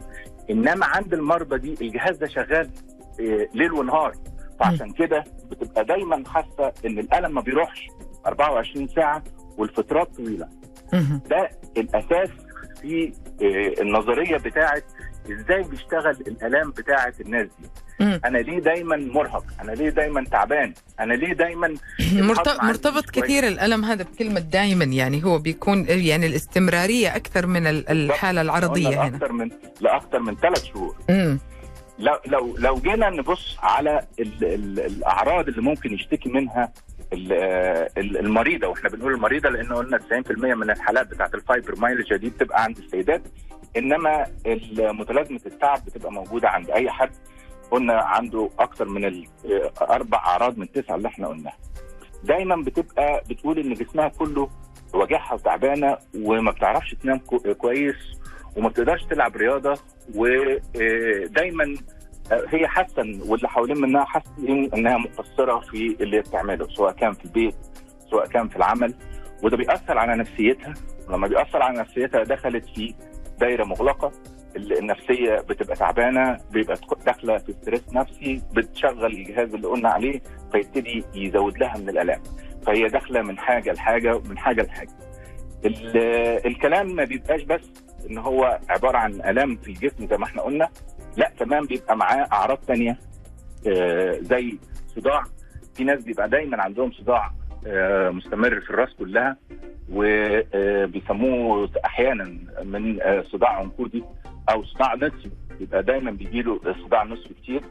إنما 0.50 0.86
عند 0.86 1.14
المرضى 1.14 1.58
دي 1.58 1.86
الجهاز 1.86 2.16
ده 2.16 2.26
شغال 2.26 2.70
آه، 3.20 3.48
ليل 3.54 3.72
ونهار. 3.72 4.12
فعشان 4.60 4.92
كده 4.92 5.24
بتبقى 5.50 5.84
دايما 5.84 6.24
حاسة 6.28 6.72
إن 6.86 6.98
الألم 6.98 7.34
ما 7.34 7.40
بيروحش 7.40 7.88
24 8.26 8.88
ساعة 8.88 9.22
والفترات 9.58 10.16
طويلة. 10.16 10.48
ده 11.30 11.48
الأساس 11.76 12.28
في 12.80 13.12
آه، 13.42 13.82
النظرية 13.82 14.36
بتاعت 14.36 14.84
إزاي 15.32 15.62
بيشتغل 15.62 16.10
الألام 16.26 16.70
بتاعت 16.70 17.20
الناس 17.20 17.46
دي. 17.60 17.68
مم. 18.00 18.20
أنا 18.24 18.38
ليه 18.38 18.58
دايما 18.58 18.96
مرهق 18.96 19.44
أنا 19.60 19.72
ليه 19.72 19.88
دايما 19.90 20.24
تعبان 20.24 20.74
أنا 21.00 21.14
ليه 21.14 21.32
دايما 21.32 21.74
مرتبط. 22.12 22.60
كثير 23.10 23.46
الألم 23.48 23.84
هذا 23.84 24.02
بكلمة 24.04 24.40
دائما 24.40 24.84
يعني 24.84 25.24
هو 25.24 25.38
بيكون 25.38 25.86
يعني 25.88 26.26
الاستمرارية 26.26 27.16
أكثر 27.16 27.46
من 27.46 27.66
ال- 27.66 27.88
الحالة 27.88 28.40
العرضية 28.40 28.88
قلنا 28.88 29.02
هنا 29.02 29.10
لاكثر 29.10 29.32
من 29.32 29.50
لأكثر 29.80 30.18
من 30.18 30.36
ثلاث 30.36 30.64
شهور 30.64 30.96
مم. 31.10 31.38
لو 31.98 32.16
لو 32.26 32.56
لو 32.58 32.74
جينا 32.76 33.10
نبص 33.10 33.56
على 33.62 34.00
ال 34.20 34.44
ال 34.44 34.80
الأعراض 34.80 35.48
اللي 35.48 35.62
ممكن 35.62 35.92
يشتكي 35.94 36.28
منها 36.28 36.72
ال- 37.12 37.32
ال- 37.98 38.18
المريضة 38.18 38.66
وإحنا 38.68 38.88
بنقول 38.90 39.12
المريضة 39.14 39.48
لأن 39.48 39.72
قلنا 39.72 39.98
90% 39.98 40.54
من 40.54 40.70
الحالات 40.70 41.06
بتاعت 41.06 41.34
الفايبروميالجيا 41.34 42.16
دي 42.16 42.28
بتبقى 42.30 42.62
عند 42.64 42.78
السيدات 42.78 43.22
إنما 43.76 44.26
متلازمه 44.78 45.40
التعب 45.46 45.84
بتبقى 45.84 46.12
موجودة 46.12 46.48
عند 46.48 46.70
أي 46.70 46.90
حد 46.90 47.10
قلنا 47.74 47.92
عنده 47.94 48.50
أكثر 48.58 48.88
من 48.88 49.04
آه، 49.04 49.22
أربع 49.80 50.18
أعراض 50.18 50.58
من 50.58 50.72
تسعة 50.72 50.94
اللي 50.96 51.08
إحنا 51.08 51.28
قلناها. 51.28 51.56
دايما 52.24 52.56
بتبقى 52.56 53.22
بتقول 53.30 53.58
إن 53.58 53.72
جسمها 53.74 54.08
كله 54.08 54.48
وجعها 54.94 55.34
وتعبانة 55.34 55.96
وما 56.18 56.50
بتعرفش 56.50 56.94
تنام 56.94 57.18
كو- 57.18 57.54
كويس 57.54 57.96
وما 58.56 58.68
بتقدرش 58.68 59.04
تلعب 59.04 59.36
رياضة 59.36 59.78
ودايما 60.14 61.74
هي 62.48 62.66
حاسة 62.68 63.20
واللي 63.28 63.48
حوالين 63.48 63.80
منها 63.80 64.04
حاسين 64.04 64.70
إنها 64.74 64.98
مقصرة 64.98 65.60
في 65.60 65.96
اللي 66.00 66.20
بتعمله 66.20 66.68
سواء 66.68 66.92
كان 66.92 67.12
في 67.12 67.24
البيت 67.24 67.54
سواء 68.10 68.26
كان 68.26 68.48
في 68.48 68.56
العمل. 68.56 68.94
وده 69.42 69.56
بيأثر 69.56 69.98
على 69.98 70.16
نفسيتها. 70.16 70.74
ولما 71.08 71.26
بيأثر 71.28 71.62
على 71.62 71.78
نفسيتها 71.78 72.22
دخلت 72.24 72.64
في 72.74 72.94
دايرة 73.40 73.64
مغلقة. 73.64 74.12
النفسية 74.56 75.34
بتبقى 75.34 75.76
تعبانة 75.76 76.38
بيبقى 76.52 76.76
داخلة 77.06 77.38
في 77.38 77.52
ستريس 77.52 77.92
نفسي 77.92 78.42
بتشغل 78.56 79.06
الجهاز 79.06 79.54
اللي 79.54 79.66
قلنا 79.68 79.88
عليه 79.88 80.20
فيبتدي 80.52 81.04
يزود 81.14 81.58
لها 81.58 81.78
من 81.78 81.88
الالام 81.88 82.20
فهي 82.66 82.88
داخلة 82.88 83.22
من 83.22 83.38
حاجة 83.38 83.72
لحاجة 83.72 84.16
ومن 84.16 84.38
حاجة 84.38 84.62
لحاجة. 84.62 84.90
ال- 85.64 86.46
الكلام 86.46 86.94
ما 86.94 87.04
بيبقاش 87.04 87.42
بس 87.42 87.60
إن 88.10 88.18
هو 88.18 88.58
عبارة 88.68 88.98
عن 88.98 89.12
الام 89.12 89.56
في 89.56 89.68
الجسم 89.68 90.06
زي 90.06 90.16
ما 90.16 90.24
إحنا 90.24 90.42
قلنا 90.42 90.68
لأ 91.16 91.30
كمان 91.38 91.64
بيبقى 91.66 91.96
معاه 91.96 92.26
أعراض 92.32 92.58
تانية 92.58 92.98
آه، 93.68 94.18
زي 94.20 94.58
صداع. 94.96 95.22
في 95.74 95.84
ناس 95.84 96.04
بيبقى 96.04 96.28
دايما 96.28 96.62
عندهم 96.62 96.92
صداع 96.92 97.30
آه، 97.66 98.10
مستمر 98.10 98.60
في 98.60 98.70
الرأس 98.70 98.94
كلها 98.98 99.36
وبيسموه 99.92 101.70
أحيانا 101.84 102.24
من 102.64 103.02
آه، 103.02 103.22
صداع 103.22 103.50
عنقودي. 103.58 104.04
أو 104.50 104.64
صداع 104.64 104.94
نصفي 104.94 105.30
بيبقى 105.58 105.82
دايما 105.82 106.10
بيجيله 106.10 106.60
صداع 106.86 107.04
نصفي 107.04 107.34
كتير. 107.34 107.62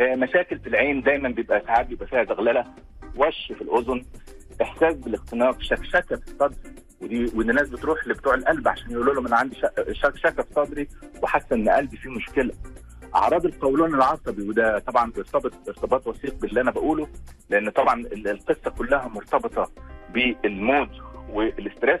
آه، 0.00 0.14
مشاكل 0.14 0.58
في 0.58 0.66
العين 0.68 1.02
دايما 1.02 1.28
بيبقى 1.28 1.62
ساعات 1.66 1.86
بيبقى 1.86 2.06
فيها 2.06 2.24
زغللة 2.24 2.64
وش 3.16 3.52
في 3.58 3.60
الأذن 3.62 4.04
إحساس 4.62 4.94
بالاختناق 4.94 5.62
شكشكة 5.62 6.16
في 6.16 6.26
الصدر. 6.28 6.54
ودي 7.00 7.24
ودي 7.34 7.52
ناس 7.52 7.68
بتروح 7.68 8.08
لبتوع 8.08 8.34
القلب 8.34 8.68
عشان 8.68 8.90
يقولوا 8.90 9.14
لهم 9.14 9.26
أنا 9.26 9.36
عندي 9.36 9.56
شك- 9.56 9.92
شكشكة 9.92 10.42
في 10.42 10.52
صدري 10.56 10.88
وحاسة 11.22 11.46
إن 11.56 11.68
قلبي 11.68 11.96
فيه 11.96 12.10
مشكلة. 12.10 12.52
أعراض 13.14 13.46
القولون 13.46 13.94
العصبي 13.94 14.48
وده 14.48 14.78
طبعا 14.78 15.10
بيرتبط 15.10 15.52
ارتباط 15.68 16.06
وثيق 16.06 16.34
باللي 16.34 16.60
أنا 16.60 16.70
بقوله 16.70 17.08
لأن 17.50 17.70
طبعا 17.70 18.00
ال- 18.00 18.28
القصة 18.28 18.70
كلها 18.70 19.08
مرتبطة 19.08 19.70
بالمود 20.14 20.88
والاسترس 21.30 22.00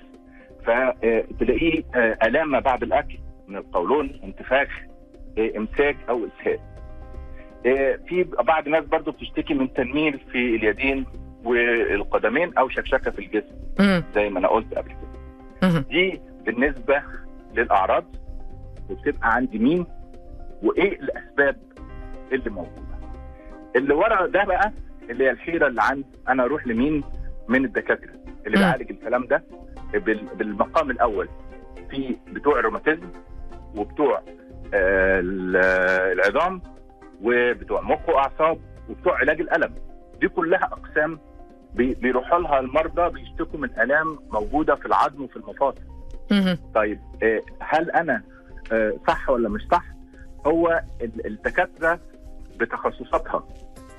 فتلاقيه 0.66 1.82
آه، 1.94 2.18
ألام 2.22 2.50
ما 2.50 2.60
بعد 2.60 2.82
الأكل. 2.82 3.18
من 3.48 3.56
القولون 3.56 4.20
انتفاخ 4.24 4.68
آه، 5.38 5.52
امساك 5.56 5.96
أو 6.08 6.26
إسهال 6.26 6.58
آه، 7.66 7.98
في 8.08 8.24
بعض 8.24 8.66
الناس 8.66 8.84
برضو 8.84 9.10
بتشتكي 9.12 9.54
من 9.54 9.72
تنميل 9.72 10.18
في 10.32 10.56
اليدين 10.56 11.06
والقدمين 11.44 12.58
أو 12.58 12.68
شكشكة 12.68 13.10
في 13.10 13.18
الجسم. 13.18 13.54
زي 14.14 14.28
ما 14.30 14.38
أنا 14.38 14.48
قلت 14.48 14.74
قبل 14.74 14.88
كده. 14.88 15.78
دي 15.80 16.20
بالنسبة 16.46 17.02
للأعراض 17.54 18.04
وبتبقى 18.90 19.34
عند 19.34 19.56
مين 19.56 19.86
وإيه 20.62 21.00
الأسباب 21.00 21.56
اللي 22.32 22.50
موجودة 22.50 22.96
اللي 23.76 23.94
ورا 23.94 24.26
ده 24.26 24.44
بقى 24.44 24.72
اللي 25.10 25.24
هي 25.24 25.30
الحيرة 25.30 25.66
اللي 25.66 25.82
عند 25.82 26.04
أنا 26.28 26.44
أروح 26.44 26.66
لمين 26.66 27.04
من 27.48 27.64
الدكاترة 27.64 28.12
اللي. 28.46 28.56
بيعالج 28.58 28.90
الكلام 28.90 29.26
ده 29.26 29.44
بال- 29.94 30.28
بالمقام 30.36 30.90
الأول 30.90 31.28
في 31.90 32.16
بتوع 32.32 32.58
الروماتيزم 32.58 33.08
وبتوع 33.76 34.22
آه، 34.74 35.20
ال- 35.20 35.56
العظام 36.18 36.62
وبتوع 37.22 37.80
مخ 37.80 38.08
وأعصاب 38.08 38.58
وبتوع 38.90 39.18
علاج 39.18 39.40
الألم. 39.40 39.74
دي 40.20 40.28
كلها 40.28 40.64
أقسام 40.64 41.18
بي- 41.74 41.94
بيروحوا 41.94 42.38
لها 42.38 42.58
المرضى 42.60 43.10
بيشتكوا 43.10 43.58
من 43.60 43.70
آلام 43.80 44.18
موجودة 44.32 44.74
في 44.74 44.86
العظم 44.86 45.22
وفي 45.22 45.36
المفاصل. 45.36 45.82
طيب 46.74 47.00
آه، 47.22 47.40
هل 47.60 47.90
أنا 47.90 48.22
آه، 48.72 48.92
صح 49.08 49.30
ولا 49.30 49.48
مش 49.48 49.62
صح؟ 49.70 49.84
هو 50.46 50.82
ال- 51.00 51.26
الدكاترة 51.26 52.00
بتخصصاتها. 52.60 53.46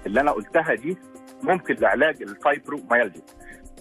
اللي 0.05 0.22
أنا 0.22 0.31
قلتها 0.31 0.75
دي 0.75 0.98
ممكن 1.43 1.75
لعلاج 1.75 2.22
الفايبروميالجيا 2.22 3.22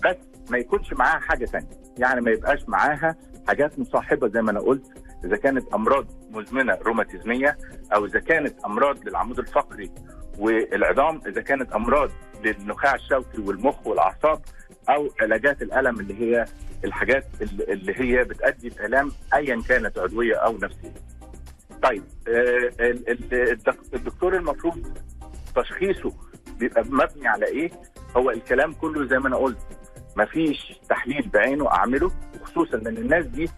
بس 0.05 0.17
ما 0.51 0.59
يكونش 0.59 0.93
معاها 0.93 1.19
حاجة 1.19 1.45
ثانية 1.45 1.67
يعني 1.99 2.21
ما 2.21 2.31
يبقاش 2.31 2.69
معاها 2.69 3.17
حاجات 3.49 3.79
مصاحبة 3.79 4.29
زي 4.29 4.43
ما 4.43 4.51
أنا 4.51 4.61
قلت 4.61 5.06
إذا 5.27 5.37
كانت 5.37 5.75
أمراض 5.75 6.07
مزمنة 6.31 6.79
روماتيزمية 6.83 7.59
أو 7.95 8.05
إذا 8.07 8.21
كانت 8.21 8.65
أمراض 8.65 9.09
للعمود 9.09 9.39
الفقري 9.39 9.91
والعظام 10.39 11.21
إذا 11.27 11.41
كانت 11.43 11.73
أمراض 11.73 12.11
للنخاع 12.45 12.95
الشوكي 12.95 13.41
والمخ 13.41 13.87
والأعصاب 13.87 14.41
أو 14.89 15.09
علاجات 15.21 15.63
الألم 15.63 16.01
اللي 16.01 16.15
هي 16.21 16.45
الحاجات 16.85 17.27
اللي 17.69 17.95
هي 18.01 18.25
بتؤدي 18.25 18.69
الالام 18.69 19.13
ايا 19.35 19.63
كانت 19.69 19.99
عضوية 19.99 20.35
أو 20.37 20.59
نفسية. 20.59 20.95
طيب 21.83 22.03
آه، 22.29 22.31
ال- 22.81 23.11
ال- 23.11 23.35
الدك- 23.51 23.95
الدكتور 23.95 24.37
المفروض 24.37 24.99
تشخيصه 25.57 26.13
بيبقى 26.59 26.83
مبني 26.85 27.29
على 27.29 27.47
إيه 27.47 27.71
هو 28.17 28.31
الكلام 28.31 28.73
كله 28.73 29.07
زي 29.09 29.19
ما 29.19 29.29
أنا 29.29 29.37
قلت 29.37 29.59
مفيش 30.17 30.81
تحليل 30.89 31.29
بعينه 31.29 31.71
أعمله 31.73 32.11
وخصوصا 32.43 32.77
إن 32.77 32.87
الناس 32.97 33.27
دي 33.27 33.49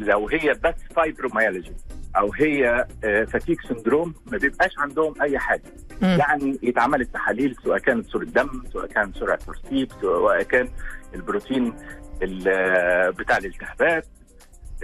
لو 0.00 0.28
هي 0.28 0.52
بس 0.64 0.74
فايبروميالجي 0.96 1.72
أو 2.16 2.32
هي 2.32 2.86
fatigue 3.02 3.60
syndrome 3.60 4.14
ما 4.32 4.38
بيبقاش 4.38 4.78
عندهم 4.78 5.22
أي 5.22 5.38
حاجة. 5.38 5.62
يعني 6.02 6.58
يتعمل 6.62 7.00
التحاليل 7.00 7.56
سواء 7.64 7.78
كانت 7.78 8.06
صورة 8.06 8.24
دم 8.24 8.62
سواء 8.72 8.86
كان 8.86 9.12
سرعه 9.12 9.36
ترسيب 9.46 9.88
سواء 10.00 10.42
كان 10.42 10.68
البروتين 11.14 11.74
ال- 12.22 13.12
بتاع 13.12 13.36
الالتهابات 13.36 14.06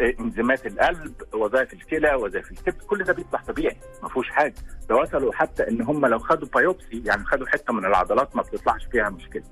آه، 0.00 0.14
إنزيمات 0.20 0.66
القلب 0.66 1.12
وظائف 1.35 1.73
الكلى 1.73 2.14
وظائف 2.14 2.50
الكبد 2.52 2.82
كل 2.82 3.04
ده 3.04 3.12
بيطلع 3.12 3.40
طبيعي 3.40 3.76
ما 4.02 4.08
فيهوش 4.08 4.30
حاجة. 4.30 4.54
ده 4.88 4.96
وصلوا 4.96 5.32
حتى 5.32 5.68
إن 5.68 5.82
هم 5.82 6.06
لو 6.06 6.18
خدوا 6.18 6.49
biopsy 6.54 7.02
يعني 7.04 7.25
خدوا 7.25 7.46
حتة 7.46 7.73
من 7.73 7.85
العضلات 7.85 8.37
ما 8.37 8.42
بتطلعش 8.42 8.85
فيها 8.92 9.08
مشكلة. 9.11 9.42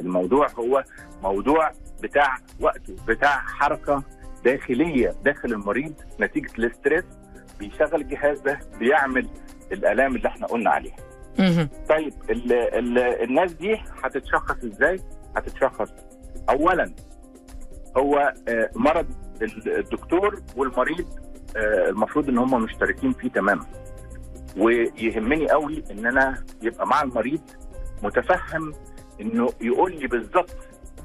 الموضوع 0.00 0.46
هو 0.58 0.84
موضوع 1.22 1.72
بتاع 2.02 2.36
وقته 2.60 2.96
بتاع 3.08 3.38
حركة 3.46 4.02
داخلية 4.44 5.14
داخل 5.24 5.52
المريض 5.52 5.94
نتيجة 6.20 6.50
الاسترس 6.58 7.04
بيشغل 7.58 7.94
الجهاز 8.00 8.40
ده 8.40 8.58
بيعمل 8.78 9.28
الألام 9.72 10.16
اللي 10.16 10.28
إحنا 10.28 10.46
قلنا 10.46 10.70
عليها. 10.70 10.96
طيب 11.88 12.12
ال 12.30 12.52
ال 12.52 12.98
الناس 12.98 13.52
دي 13.52 13.76
هتتشخص 14.04 14.64
إزاي؟ 14.64 15.00
هتتشخص 15.36 15.92
اولا 16.50 16.92
هو 17.96 18.32
آه، 18.48 18.70
مرض 18.74 19.06
ال- 19.42 19.78
الدكتور 19.78 20.42
والمريض 20.56 21.06
آه، 21.56 21.88
المفروض 21.88 22.28
إن 22.28 22.38
هم 22.38 22.62
مشتركين 22.62 23.12
فيه 23.12 23.28
تماما 23.28 23.66
ويهمني 24.56 25.48
قوي 25.48 25.84
إن 25.90 26.06
أنا 26.06 26.44
يبقى 26.62 26.86
مع 26.86 27.02
المريض 27.02 27.40
متفهم 28.02 28.72
إنه 29.20 29.48
يقول 29.60 29.96
لي 30.00 30.06
بالظبط 30.06 30.56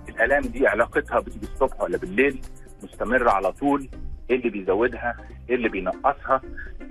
الألام 0.09 0.41
دي 0.43 0.67
علاقتها 0.67 1.19
بتيجي 1.19 1.47
الصبح 1.53 1.81
ولا 1.81 1.97
بالليل 1.97 2.41
مستمرة 2.83 3.29
على 3.29 3.51
طول 3.51 3.89
إيه 4.29 4.35
اللي 4.35 4.49
بيزودها؟ 4.49 5.17
إيه 5.49 5.55
اللي 5.55 5.69
بينقصها؟ 5.69 6.41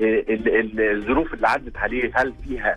إيه 0.00 0.34
ال- 0.34 0.56
ال- 0.56 0.80
الظروف 0.96 1.34
اللي 1.34 1.48
عدت 1.48 1.76
عليه 1.76 2.10
هل 2.14 2.34
فيها 2.44 2.76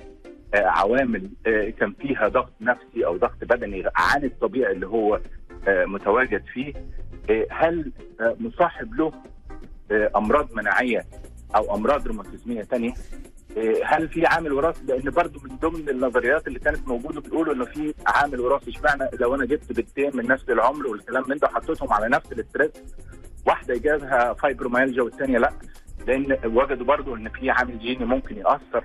آه، 0.53 0.65
عوامل 0.65 1.29
آه، 1.47 1.69
كان 1.69 1.93
فيها 1.93 2.27
ضغط 2.27 2.53
نفسي 2.61 3.05
أو 3.05 3.17
ضغط 3.17 3.37
بدني 3.41 3.83
عن 3.95 4.23
الطبيعي 4.23 4.71
اللي 4.71 4.87
هو 4.87 5.21
آه، 5.67 5.85
متواجد 5.85 6.43
فيه؟ 6.53 6.73
هل 7.51 7.91
مصاحب 8.39 8.93
له 8.93 9.11
أمراض 10.15 10.53
مناعية 10.53 11.05
أو 11.55 11.75
أمراض 11.75 12.07
روماتيزمية 12.07 12.61
ثانية 12.61 12.93
هل 13.85 14.09
في 14.09 14.25
عامل 14.25 14.53
وراثي؟ 14.53 14.85
لأن 14.85 15.09
برضو 15.11 15.39
من 15.49 15.55
ضمن 15.55 15.89
النظريات 15.89 16.47
اللي 16.47 16.59
كانت 16.59 16.87
موجودة 16.87 17.21
بيقولوا 17.21 17.53
إنه 17.53 17.65
في 17.65 17.93
عامل 18.07 18.39
وراثي. 18.39 18.71
إشمعنى 18.71 19.09
لو 19.19 19.35
أنا 19.35 19.45
جبت 19.45 19.71
بنتين 19.73 20.11
من 20.17 20.27
نفس 20.27 20.49
العمر 20.49 20.87
والكلام 20.87 21.23
من 21.27 21.37
ده 21.37 21.47
وحطيتهم 21.47 21.93
على 21.93 22.09
نفس 22.09 22.31
الاسترس 22.31 22.71
واحدة 23.47 23.77
جابها 23.77 24.33
فايبروميالجيا 24.33 25.01
والثانيه 25.03 25.37
لأ؟ 25.37 25.51
لأن 26.07 26.37
وجدوا 26.45 26.85
برضو 26.85 27.15
إن 27.15 27.29
في 27.29 27.49
عامل 27.49 27.79
جيني 27.79 28.05
ممكن 28.05 28.37
يأثر 28.37 28.83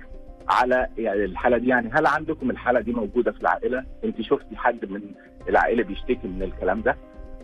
على 0.49 0.87
يعني 0.97 1.25
الحالة 1.25 1.57
دي. 1.57 1.67
يعني 1.67 1.89
هل 1.93 2.05
عندكم 2.05 2.49
الحالة 2.51 2.79
دي 2.79 2.91
موجودة 2.91 3.31
في 3.31 3.41
العائلة؟ 3.41 3.85
أنت 4.03 4.21
شفتي 4.21 4.55
حد 4.55 4.85
من 4.91 5.01
العائلة 5.49 5.83
بيشتكي 5.83 6.27
من 6.27 6.43
الكلام 6.43 6.81
ده؟ 6.81 6.97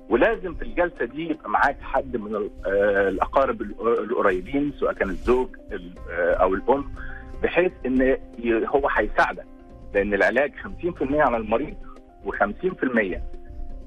ولازم 0.10 0.54
في 0.54 0.62
الجلسة 0.62 1.06
دي 1.06 1.30
يبقى 1.30 1.50
معاك 1.50 1.78
حد 1.82 2.18
من 2.18 2.36
آه، 2.36 3.10
الأقارب 3.10 3.62
ال- 3.62 3.76
القريبين 4.12 4.74
سواء 4.80 4.94
كان 4.94 5.10
الزوج 5.10 5.48
ال- 5.72 5.94
آه، 6.12 6.34
أو 6.34 6.54
الأم. 6.54 6.86
بحيث 7.44 7.72
إن 7.86 8.18
هو 8.46 8.88
هيساعدك. 8.98 9.46
لأن 9.94 10.14
العلاج 10.14 10.52
50% 10.56 11.20
على 11.20 11.38
المريض 11.38 11.76
و50% 12.26 13.20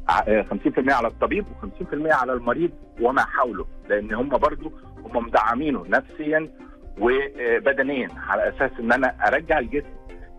50% 0.08 0.92
على 0.92 1.08
الطبيب 1.08 1.44
و50% 1.44 2.12
على 2.12 2.32
المريض 2.32 2.70
وما 3.00 3.22
حوله. 3.24 3.66
لأن 3.88 4.14
هم 4.14 4.28
برضو 4.28 4.72
هم 5.04 5.26
مدعمينه 5.26 5.84
نفسيا 5.88 6.48
وبدنيا 7.00 8.08
على 8.28 8.48
أساس 8.48 8.70
إن 8.80 8.92
أنا 8.92 9.14
أرجع 9.28 9.58
الجسم 9.58 9.88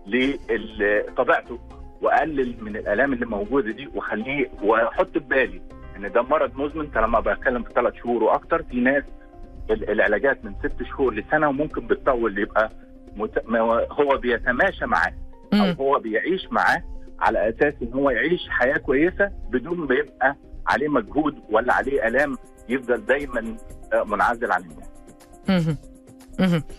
لطبيعته 0.08 1.60
وأقلل 2.02 2.56
من 2.64 2.76
الألام 2.78 3.14
اللي 3.14 3.26
موجودة 3.26 3.72
دي 3.72 3.88
وأخليه 3.96 4.50
وأحط 4.64 5.12
في 5.14 5.20
بالي 5.20 5.62
إن 5.98 6.12
ده 6.12 6.22
مرض 6.22 6.58
مزمن. 6.58 6.90
لما 6.96 7.20
بتكلم 7.20 7.64
في 7.64 7.70
ثلاث 7.74 7.94
شهور 7.96 8.24
وأكتر 8.24 8.64
في 8.64 8.80
ناس 8.80 9.04
ال- 9.70 9.90
العلاجات 9.90 10.46
من 10.46 10.54
ست 10.60 10.84
شهور 10.84 11.14
لسنة 11.14 11.50
وممكن 11.50 11.88
بتطول 11.88 12.40
يبقى 12.40 12.72
مت... 13.16 13.44
هو- 13.92 14.18
بيتماشى 14.18 14.86
معاه 14.86 15.14
أو. 15.54 15.72
هو 15.72 16.00
بيعيش 16.00 16.48
معاه 16.52 16.84
على 17.20 17.50
أساس 17.50 17.74
إن 17.82 17.94
هو 17.94 18.10
يعيش 18.10 18.42
حياة 18.50 18.78
كويسة 18.78 19.32
بدون 19.50 19.78
ما 19.88 19.96
يبقى 19.96 20.36
عليه 20.68 20.88
مجهود 20.88 21.36
ولا 21.50 21.74
عليه 21.74 22.08
آلام 22.08 22.38
يفضل 22.70 23.06
دايما 23.06 23.56
آه، 23.94 24.04
منعزل 24.04 24.52
عن 24.52 24.64
الناس. 25.50 25.76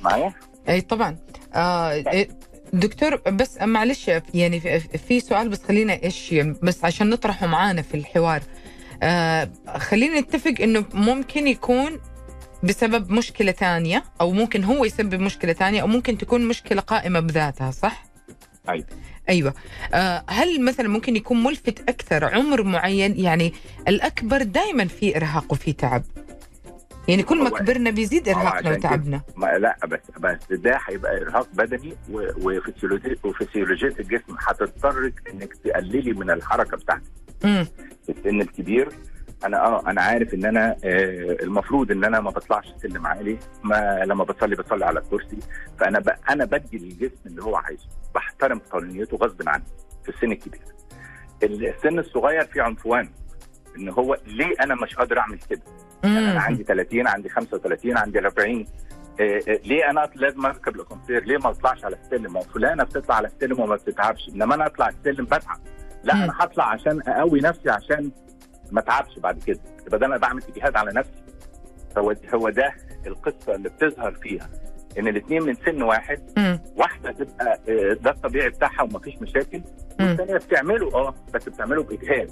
معايا؟ 0.02 0.32
أي 0.68 0.80
طبعا 0.80 1.16
آه 1.54 1.90
إيه، 1.92 2.28
دكتور 2.72 3.16
بس 3.16 3.62
معلش 3.62 4.10
يعني 4.34 4.60
في- 4.60 4.80
في 4.80 5.20
سؤال 5.20 5.48
بس 5.48 5.62
خلينا 5.64 6.02
إيش 6.02 6.34
بس 6.62 6.84
عشان 6.84 7.10
نطرحه 7.10 7.46
معانا 7.46 7.82
في 7.82 7.94
الحوار 7.96 8.40
آه 9.02 9.48
خلينا 9.76 10.20
نتفق 10.20 10.54
إنه 10.60 10.84
ممكن 10.94 11.46
يكون 11.46 12.00
بسبب 12.62 13.10
مشكلة 13.10 13.52
ثانية 13.52 14.04
أو 14.20 14.32
ممكن 14.32 14.64
هو 14.64 14.84
يسبب 14.84 15.20
مشكلة 15.20 15.52
ثانية 15.52 15.82
أو 15.82 15.86
ممكن 15.86 16.18
تكون 16.18 16.48
مشكلة 16.48 16.80
قائمة 16.80 17.20
بذاتها 17.20 17.70
صح؟ 17.70 18.04
أيوة. 18.68 18.86
أيوة. 19.28 19.54
آه 19.94 20.24
هل 20.28 20.64
مثلا 20.64 20.88
ممكن 20.88 21.16
يكون 21.16 21.42
ملفت 21.42 21.88
أكثر 21.88 22.24
عمر 22.24 22.62
معين؟ 22.62 23.20
يعني 23.20 23.52
الأكبر 23.88 24.42
دائما 24.42 24.84
في 24.86 25.16
إرهاق 25.16 25.52
وفي 25.52 25.72
تعب. 25.72 26.02
يعني 27.08 27.22
كل 27.22 27.42
ما 27.42 27.50
كبرنا 27.50 27.90
بيزيد 27.90 28.28
عشان 28.28 28.60
كده. 28.60 28.70
وتعبنا. 28.70 29.20
ما 29.36 29.46
لا 29.46 29.76
بس 29.86 30.00
بس 30.20 30.38
ده 30.58 30.78
هيبقى 30.88 31.22
إرهاق 31.22 31.48
بدني 31.54 31.96
وفسيولوجية 33.24 33.94
الجسم. 34.00 34.36
هتضطرك 34.38 35.14
إنك 35.32 35.54
تقللي 35.64 36.12
من 36.12 36.30
الحركة 36.30 36.76
بتاعتك. 36.76 37.02
السن 38.08 38.40
الكبير 38.40 38.88
أنا 39.44 39.66
آه 39.66 39.90
أنا 39.90 40.02
عارف 40.02 40.34
ان 40.34 40.44
أنا 40.44 40.76
آه 40.84 41.36
المفروض 41.42 41.90
ان 41.90 42.04
أنا 42.04 42.20
ما 42.20 42.30
بطلعش 42.30 42.66
سلم 42.82 43.06
عالي 43.06 43.38
ما 43.64 44.02
لما 44.06 44.24
بصلي 44.24 44.56
بصلي 44.56 44.84
على 44.84 44.98
الكرسي. 45.00 45.38
فأنا 45.78 45.98
ب... 45.98 46.08
أنا 46.30 46.44
بدي 46.44 46.78
للجسم 46.78 47.20
اللي 47.26 47.42
هو 47.42 47.56
عايزه 47.56 47.86
بحترم 48.14 48.58
قانونيته 48.58 49.16
غصب 49.16 49.48
عني 49.48 49.64
في 50.04 50.08
السن 50.08 50.32
الكبير. 50.32 50.60
السن 51.42 51.98
الصغير 51.98 52.44
فيه 52.46 52.62
عنفوان 52.62 53.08
إن 53.78 53.88
هو 53.88 54.16
ليه 54.26 54.54
أنا 54.60 54.74
مش 54.74 54.94
قادر 54.94 55.18
أعمل 55.18 55.38
كده؟ 55.50 55.62
يعني 56.04 56.18
أنا. 56.32 56.40
عندي 56.40 56.62
30 56.64 57.06
عندي 57.06 57.28
35 57.28 57.96
عندي 57.98 58.18
40 58.18 58.66
آه، 59.20 59.40
آه، 59.48 59.60
ليه 59.64 59.90
أنا 59.90 60.10
لازم 60.14 60.46
أركب 60.46 60.76
الاسانسير 60.76 61.24
ليه 61.24 61.38
ما 61.38 61.50
أطلعش 61.50 61.84
على 61.84 61.96
السلم؟ 61.96 62.32
ما 62.32 62.40
فلانة 62.40 62.84
بتطلع 62.84 63.14
على 63.14 63.26
السلم 63.28 63.60
وما 63.60 63.74
بتتعبش. 63.76 64.28
إنما 64.28 64.54
أنا 64.54 64.66
أطلع 64.66 64.88
السلم 64.88 65.24
بتعب. 65.24 65.58
لا. 66.04 66.14
أنا 66.14 66.32
هطلع 66.40 66.64
عشان 66.68 67.00
أقوي 67.06 67.40
نفسي 67.40 67.70
عشان 67.70 68.10
ما 68.72 68.80
اتعبش 68.80 69.18
بعد 69.18 69.42
كده 69.46 69.60
يبقى 69.86 69.98
ده 69.98 70.06
أنا 70.06 70.16
بعمل 70.16 70.42
إجهاد 70.56 70.76
على 70.76 70.90
نفسي 70.94 71.22
هو 71.98 72.14
هو 72.34 72.50
ده 72.50 72.74
القصة 73.06 73.54
اللي 73.54 73.68
بتظهر 73.68 74.12
فيها 74.14 74.50
إن 74.98 75.08
الاثنين 75.08 75.42
من 75.42 75.54
سن 75.54 75.82
واحد 75.82 76.20
مم. 76.36 76.60
واحدة 76.76 77.12
تبقى 77.12 77.60
آه، 77.68 77.92
ده 78.00 78.10
الطبيعي 78.10 78.48
بتاعها 78.48 78.82
ومفيش 78.82 79.14
مشاكل. 79.22 79.62
والثانيه 80.00 80.34
بتعمله 80.36 80.94
آه 80.94 81.14
بس 81.34 81.48
بتعمله 81.48 81.82
بإجهاد. 81.82 82.30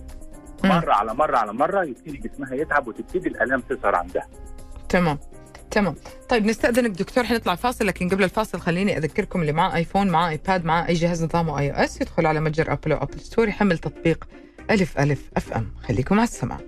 مرة 0.65 0.93
على 0.93 1.15
مرة 1.15 1.37
على 1.39 1.53
مرة 1.53 1.85
يبتدي 1.85 2.17
جسمها 2.17 2.55
يتعب 2.55 2.89
وتبتدي 2.89 3.29
الالام 3.29 3.61
تظهر 3.61 3.95
عندها 3.95 4.27
تمام 4.89 5.19
تمام 5.71 5.95
طيب 6.29 6.45
نستأذنك 6.47 6.91
دكتور 6.91 7.25
حنطلع 7.25 7.55
فاصل 7.55 7.87
لكن 7.87 8.09
قبل 8.09 8.25
الفاصل 8.25 8.61
خليني 8.61 8.97
أذكركم 8.99 9.41
اللي 9.41 9.53
معاه 9.53 9.75
آيفون 9.77 10.09
معاه 10.09 10.29
آيباد 10.31 10.65
معاه 10.65 10.89
أي 10.89 10.95
جهاز 10.95 11.25
نظامه 11.25 11.59
iOS 11.59 12.01
يدخل 12.01 12.27
على 12.27 12.41
متجر 12.41 12.73
أبل 12.73 12.93
أو 12.93 13.03
Apple 13.03 13.21
Store 13.21 13.49
يحمل 13.49 13.79
تطبيق 13.79 14.25
ألف 14.71 14.99
ألف 14.99 15.19
أف 15.37 15.53
أم. 15.53 15.73
خليكم 15.89 16.15
على 16.21 16.29
السماع. 16.29 16.59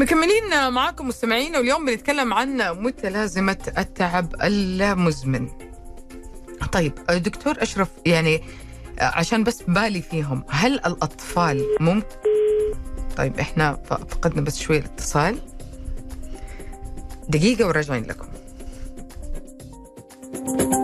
مكملين 0.00 0.70
معاكم 0.72 1.08
مستمعين 1.08 1.56
واليوم 1.56 1.86
بنتكلم 1.86 2.34
عن 2.34 2.56
متلازمة 2.58 3.72
التعب 3.78 4.34
المزمن 4.42 5.48
طيب 6.72 6.92
دكتور 7.10 7.62
أشرف 7.62 7.88
يعني 8.06 8.42
عشان 9.00 9.44
بس 9.44 9.62
بالي 9.62 10.02
فيهم 10.02 10.44
هل 10.48 10.72
الأطفال 10.74 11.64
ممكن 11.80 12.16
طيب 13.16 13.38
إحنا 13.40 13.72
فقدنا 13.84 14.40
بس 14.40 14.58
شوي 14.58 14.78
الاتصال. 14.78 15.38
دقيقة 17.28 17.66
وراجعين 17.66 18.04
لكم. 18.04 18.25
Bye. 20.46 20.75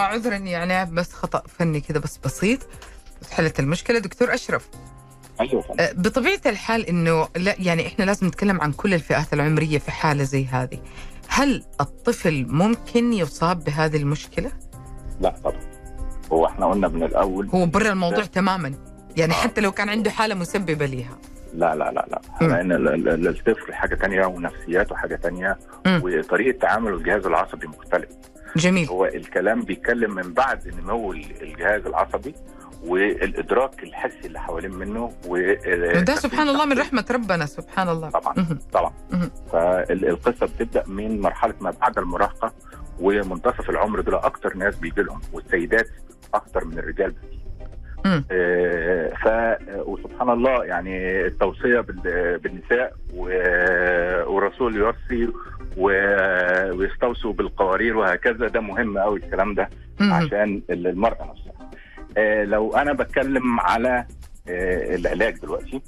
عذرا 0.00 0.36
يعني 0.36 0.90
بس 0.94 1.12
خطأ 1.12 1.42
فني 1.58 1.80
كذا 1.80 1.98
بس 1.98 2.18
بسيط. 2.24 2.58
حلت 3.30 3.60
المشكلة. 3.60 3.98
دكتور 3.98 4.34
أشرف. 4.34 4.68
أيوه. 5.40 5.64
آه، 5.80 5.92
بطبيعة 5.92 6.40
الحال 6.46 6.86
إنه 6.86 7.28
لا 7.36 7.54
يعني 7.58 7.86
إحنا 7.86 8.04
لازم 8.04 8.26
نتكلم 8.26 8.60
عن 8.60 8.72
كل 8.72 8.94
الفئات 8.94 9.32
العمرية 9.32 9.78
في 9.78 9.90
حالة 9.90 10.24
زي 10.24 10.44
هذه. 10.46 10.78
هل 11.28 11.64
الطفل 11.80 12.46
ممكن 12.48 13.12
يصاب 13.12 13.64
بهذه 13.64 13.96
المشكلة؟ 13.96 14.52
لا 15.20 15.34
طبعا. 15.44 15.60
هو 16.32 16.46
إحنا 16.46 16.66
قلنا 16.66 16.88
من 16.88 17.02
الأول 17.02 17.48
هو 17.48 17.66
برا 17.66 17.88
الموضوع 17.92 18.24
تماما. 18.24 18.74
يعني 19.16 19.32
آه. 19.32 19.36
حتى 19.36 19.60
لو 19.60 19.72
كان 19.72 19.88
عنده 19.88 20.10
حالة 20.10 20.34
مسببة 20.34 20.86
ليها. 20.86 21.18
لا 21.54 21.74
لا 21.74 21.92
لا 21.92 22.08
لا. 22.10 22.46
لأن 22.46 22.72
ال- 22.72 22.88
ال- 22.88 23.08
ال- 23.08 23.28
الطفل 23.28 23.74
حاجة 23.74 23.94
تانية 23.94 24.26
ونفسياته 24.26 24.96
حاجة 24.96 25.16
تانية 25.16 25.58
مم. 25.86 26.00
وطريقة 26.04 26.58
تعامل 26.58 26.92
الجهاز 26.94 27.26
العصبي 27.26 27.66
مختلف. 27.66 28.08
جميل 28.56 28.88
هو 28.88 29.04
الكلام 29.04 29.62
بيتكلم 29.62 30.14
من 30.14 30.32
بعد 30.34 30.74
نمو 30.82 31.12
ال- 31.12 31.42
الجهاز 31.42 31.86
العصبي 31.86 32.34
والإدراك 32.84 33.82
الحسي 33.82 34.26
اللي 34.26 34.40
حوالين 34.40 34.70
منه 34.74 35.12
و 35.26 35.54
وده 35.96 36.14
سبحان 36.14 36.48
الله 36.48 36.64
من 36.64 36.78
رحمة 36.78 37.04
ربنا 37.10 37.46
سبحان 37.46 37.88
الله 37.88 38.10
طبعا. 38.10 38.34
طبعا. 38.72 38.92
فالقصة 39.52 40.46
بتبدأ 40.46 40.82
من 40.86 41.20
مرحلة 41.20 41.54
ما 41.60 41.70
بعد 41.80 41.98
المراهقة 41.98 42.52
ومنتصف 43.00 43.70
العمر 43.70 44.00
دول 44.00 44.14
أكتر 44.14 44.56
ناس 44.56 44.76
بيجي 44.76 45.02
لهم 45.02 45.20
والسيدات 45.32 45.88
أكتر 46.34 46.64
من 46.64 46.78
الرجال 46.78 47.10
بكتير. 47.10 47.40
مم. 48.04 48.24
آه، 48.32 49.08
ف 49.08 49.28
وسبحان 49.88 50.30
الله 50.30 50.64
يعني 50.64 51.26
التوصية 51.26 51.80
بال- 51.80 52.38
بالنساء 52.38 52.92
والرسول 53.14 54.76
يوصي 54.76 55.24
و- 55.26 55.32
ويستوصوا 55.76 57.32
بالقوارير 57.32 57.96
وهكذا 57.96 58.48
ده 58.48 58.60
مهم 58.60 58.98
قوي 58.98 59.18
الكلام 59.18 59.54
ده. 59.54 59.68
عشان 60.00 60.62
المرأة 60.70 61.30
نفسها. 61.30 61.70
آه، 62.16 62.44
لو 62.44 62.70
أنا 62.76 62.92
بتكلم 62.92 63.60
على 63.60 64.06
آه، 64.48 64.94
العلاج 64.94 65.38
دلوقتي. 65.38 65.82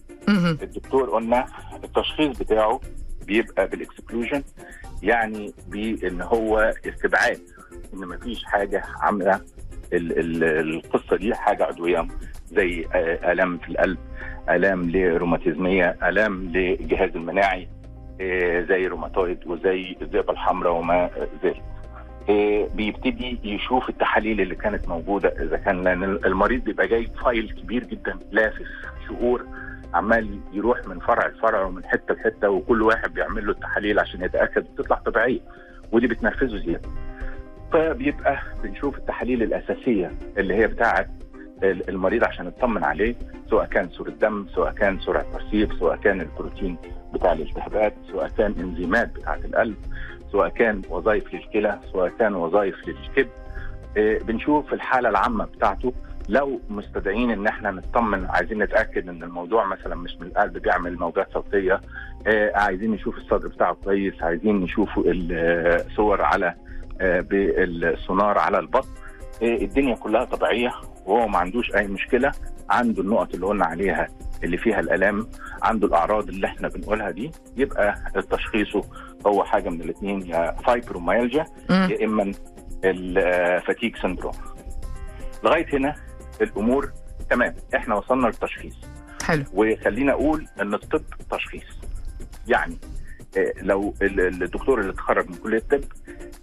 الدكتور 0.62 1.10
قلنا 1.10 1.46
التشخيص 1.84 2.38
بتاعه 2.38 2.80
بيبقى 3.26 3.66
بالاكسكلوجن 3.68 4.42
يعني 5.02 5.54
بإن 5.68 6.20
هو 6.22 6.74
استبعاد 6.86 7.40
إن 7.94 7.98
مفيش 7.98 8.44
حاجة 8.44 8.82
عاملة 9.00 9.40
ال- 9.92 10.18
ال- 10.18 10.44
القصة 10.44 11.16
دي 11.16 11.34
حاجة 11.34 11.64
عضوية 11.64 12.08
زي 12.52 12.86
آه، 12.94 13.32
آلام 13.32 13.58
في 13.58 13.68
القلب 13.68 13.98
آلام 14.50 14.90
لروماتيزمية 14.90 15.96
آلام 16.02 16.42
للجهاز 16.44 17.10
المناعي 17.16 17.68
زي 18.68 18.86
روماتويد 18.86 19.46
وزي 19.46 19.96
الذئبه 20.02 20.32
الحمراء 20.32 20.72
وما 20.72 21.10
ذلك 21.44 21.62
آه، 22.30 22.68
بيبتدي 22.74 23.38
يشوف 23.44 23.88
التحاليل 23.88 24.40
اللي 24.40 24.54
كانت 24.54 24.88
موجودة. 24.88 25.28
إذا 25.28 25.56
كان 25.56 25.86
المريض 26.26 26.64
بيبقى 26.64 26.88
جاي 26.88 27.06
file 27.24 27.50
كبير 27.50 27.84
جدا 27.84 28.18
لافف 28.32 28.66
شهور 29.08 29.46
عمال 29.94 30.38
يروح 30.52 30.78
من 30.86 30.98
فرع 30.98 31.26
لفرع 31.26 31.62
ومن 31.64 31.84
حتة 31.84 32.14
لحتة 32.14 32.50
وكل 32.50 32.82
واحد 32.82 33.14
بيعمل 33.14 33.46
له 33.46 33.52
التحاليل 33.52 33.98
عشان 33.98 34.22
يتأكد 34.22 34.64
بتطلع 34.74 34.96
طبيعية 34.96 35.40
ودي 35.92 36.06
بتنرفزه 36.06 36.58
زيادة. 36.58 36.88
فبيبقى 37.72 38.38
بنشوف 38.62 38.98
التحاليل 38.98 39.42
الأساسية 39.42 40.10
اللي 40.38 40.54
هي 40.54 40.66
بتاعة 40.66 41.06
ال- 41.62 41.88
المريض 41.88 42.24
عشان 42.24 42.46
نطمن 42.46 42.84
عليه 42.84 43.14
سواء 43.50 43.66
كان 43.66 43.88
صوره 43.88 44.10
دم 44.10 44.46
سواء 44.54 44.72
كان 44.72 44.98
سرعه 45.00 45.26
ترسيب 45.32 45.72
سواء 45.72 45.96
كان 45.96 46.20
البروتين. 46.20 46.76
بتاع 47.14 47.32
الالتهابات 47.32 47.94
سواء 48.12 48.28
كان 48.28 48.54
إنزيمات 48.60 49.14
بتاعة 49.14 49.40
القلب 49.44 49.76
سواء 50.32 50.48
كان 50.48 50.82
وظائف 50.90 51.34
للكلى 51.34 51.78
سواء 51.92 52.08
كان 52.18 52.34
وظائف 52.34 52.74
للكبد. 52.88 53.30
آه، 53.96 54.18
بنشوف 54.18 54.72
الحالة 54.72 55.08
العامة 55.08 55.44
بتاعته 55.44 55.92
لو 56.28 56.60
مستدعين 56.70 57.30
إن 57.30 57.46
إحنا 57.46 57.70
نطمن 57.70 58.26
عايزين 58.26 58.62
نتأكد 58.62 59.08
إن 59.08 59.22
الموضوع 59.22 59.64
مثلا 59.66 59.94
مش 59.94 60.16
من 60.20 60.26
القلب 60.26 60.58
بيعمل 60.58 60.98
موجات 60.98 61.32
صوتية 61.32 61.80
آه، 62.26 62.52
عايزين 62.54 62.90
نشوف 62.90 63.16
الصدر 63.16 63.48
بتاعه 63.48 63.74
كويس 63.84 64.22
عايزين 64.22 64.60
نشوف 64.60 64.88
الصور 65.06 66.22
على 66.22 66.54
آه، 67.00 67.20
بالسونار 67.20 68.38
على 68.38 68.58
البطن 68.58 68.88
آه، 69.42 69.46
الدنيا 69.46 69.94
كلها 69.94 70.24
طبيعية 70.24 70.72
وهو 71.06 71.28
ما 71.28 71.38
عندوش 71.38 71.74
أي 71.74 71.86
مشكلة 71.86 72.32
عنده 72.70 73.02
النقط 73.02 73.34
اللي 73.34 73.46
قلنا 73.46 73.64
عليها 73.66 74.08
اللي 74.44 74.58
فيها 74.58 74.80
الألام 74.80 75.26
عنده 75.62 75.86
الأعراض 75.86 76.28
اللي 76.28 76.46
إحنا 76.46 76.68
بنقولها 76.68 77.10
دي 77.10 77.30
يبقى 77.56 77.94
تشخيصه 78.30 78.82
هو 79.26 79.44
حاجة 79.44 79.68
من 79.68 79.80
الاثنين 79.82 80.26
يا 80.26 80.52
فايبروميالجيا. 80.66 81.44
يا 81.70 82.04
إما 82.04 82.32
ال 82.84 82.98
fatigue 82.98 83.96
syndrome 83.96 84.34
لغاية 85.44 85.66
هنا 85.76 85.94
الأمور 86.40 86.92
تمام 87.30 87.54
إحنا 87.76 87.94
وصلنا 87.94 88.26
للتشخيص. 88.26 88.74
حلو. 89.24 89.44
وخلينا 89.54 90.12
أقول 90.12 90.46
إن 90.60 90.74
الطب 90.74 91.02
تشخيص. 91.30 91.64
يعني 92.48 92.76
آه، 93.38 93.52
لو 93.62 93.94
ال- 94.02 94.20
ال- 94.20 94.42
الدكتور 94.42 94.80
اللي 94.80 94.92
اتخرج 94.92 95.28
من 95.30 95.34
كلية 95.36 95.56
الطب 95.72 95.84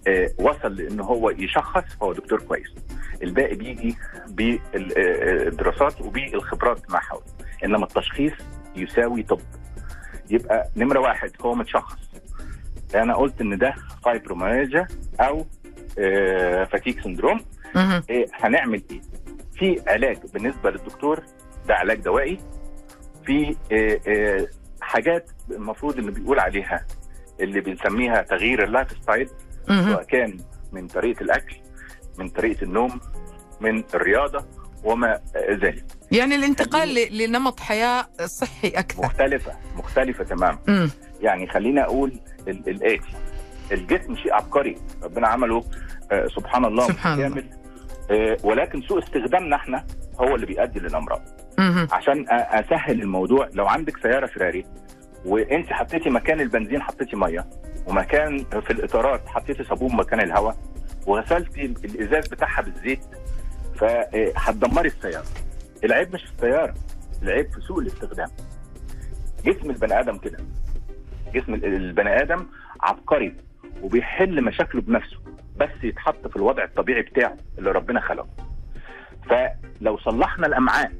آه، 0.08 0.30
وصل 0.40 0.76
لإن 0.76 1.00
هو 1.00 1.30
يشخص 1.30 1.84
هو 2.04 2.14
دكتور 2.14 2.42
كويس. 2.42 2.68
الباقي 3.24 3.56
بيجي 3.56 3.96
بالدراسات 4.28 6.02
وبالخبرات 6.02 6.92
ما 6.92 7.00
حوله 7.00 7.24
إنما 7.66 7.84
التشخيص 7.84 8.34
يساوي 8.76 9.24
طب 9.24 9.40
يبقى 10.30 10.70
نمرة 10.76 11.00
واحد 11.00 11.32
هو 11.42 11.56
متشخص 11.56 12.00
أنا 12.96 13.16
قلت 13.16 13.42
إن 13.42 13.58
ده 13.58 13.76
فايبروميالجيا 14.06 14.88
أو 15.20 15.46
fatigue 16.66 17.02
syndrome 17.02 17.40
مهم. 17.76 18.04
إيه 18.10 18.26
هنعمل 18.34 18.84
إيه؟ 18.92 19.02
في 19.60 19.82
علاج 19.88 20.18
بالنسبة 20.34 20.70
للدكتور 20.72 21.24
ده 21.68 21.76
علاج 21.76 22.00
دوائي 22.00 22.38
في 23.26 23.56
إيه 23.72 24.02
إيه 24.08 24.50
حاجات 24.82 25.32
المفروض 25.52 26.00
انه 26.00 26.12
بيقول 26.12 26.40
عليها 26.40 26.86
اللي 27.40 27.62
بنسميها 27.62 28.22
تغيير 28.22 28.64
ال 28.64 28.92
lifestyle. 29.02 29.30
سواء 29.68 30.04
كان 30.04 30.38
من 30.72 30.88
طريقة 30.88 31.22
الأكل 31.24 31.56
من 32.18 32.30
طريقة 32.30 32.64
النوم 32.64 33.00
من 33.62 33.84
الرياضة 33.94 34.46
وما 34.84 35.20
ذلك 35.50 35.86
يعني 36.12 36.36
الانتقال 36.36 36.90
ل- 36.96 37.18
لنمط 37.24 37.60
حياة 37.60 38.08
صحي 38.26 38.68
أكثر 38.68 39.04
مختلفة 39.04 39.52
مختلفة 39.78 40.24
تماما. 40.24 40.90
يعني 41.22 41.48
خلينا 41.48 41.84
أقول 41.84 42.14
ال- 42.48 42.70
الاتي 42.70 43.14
الجسم 43.72 44.16
شيء 44.16 44.34
عبقري 44.34 44.78
ربنا 45.04 45.28
عمله 45.28 45.64
آه 46.12 46.28
سبحان 46.28 46.66
الله 46.66 46.88
سبحان 46.88 47.14
الله. 47.14 47.30
كامل 47.30 47.46
آه 48.12 48.38
ولكن 48.44 48.82
سوء 48.82 49.00
استخدامنا 49.04 49.56
إحنا 49.56 49.86
هو 50.20 50.36
اللي 50.36 50.46
بيؤدي 50.46 50.80
للأمراض. 50.80 51.22
عشان 51.92 52.26
أسهل 52.30 53.02
الموضوع 53.02 53.50
لو 53.54 53.68
عندك 53.68 53.98
سيارة 53.98 54.26
فيراري 54.26 54.66
وأنت 55.26 55.74
حطيتي 55.74 56.10
مكان 56.10 56.42
البنزين 56.42 56.82
حطيتي 56.82 57.16
مية 57.16 57.46
ومكان 57.88 58.38
في 58.68 58.72
الإطارات 58.74 59.28
حطيتي 59.28 59.64
صابون 59.64 59.96
مكان 59.96 60.20
الهواء 60.22 60.58
وغسلتي 61.08 61.66
الإزاز 61.66 62.28
بتاعها 62.28 62.62
بالزيت 62.62 63.00
فهتدمري 63.80 64.88
السيارة. 64.88 65.26
العيب 65.84 66.14
مش 66.14 66.24
في 66.24 66.32
السيارة 66.34 66.74
العيب 67.24 67.52
في 67.54 67.62
سوء 67.62 67.80
الاستخدام. 67.82 68.30
جسم 69.46 69.70
البني 69.70 70.00
آدم 70.00 70.18
كده. 70.18 70.38
جسم 71.34 71.54
ال- 71.54 71.66
البني 71.66 72.22
آدم 72.22 72.46
عبقري 72.82 73.36
وبيحل 73.82 74.44
مشاكله 74.44 74.82
بنفسه 74.82 75.18
بس 75.58 75.70
يتحط 75.84 76.28
في 76.28 76.36
الوضع 76.36 76.64
الطبيعي 76.64 77.02
بتاعه 77.02 77.38
اللي 77.58 77.72
ربنا 77.72 78.02
خلقه. 78.02 78.28
فلو 79.30 79.98
صلحنا 79.98 80.48
الأمعاء 80.48 80.92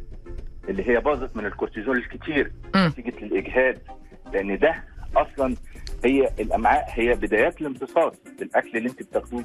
اللي 0.70 0.90
هي 0.90 1.00
باظت 1.00 1.36
من 1.36 1.46
الكورتيزول 1.46 1.98
الكتير. 1.98 2.52
نتيجة 2.76 3.18
الاجهاد 3.26 3.82
لأن 4.34 4.58
ده 4.60 4.84
أصلا 5.16 5.56
هي 6.06 6.30
الأمعاء 6.40 6.86
هي 6.90 7.14
بدايات 7.14 7.62
الامتصاص 7.62 8.14
للأكل 8.42 8.78
اللي 8.78 8.90
أنت 8.90 9.04
بتاخدوه. 9.04 9.44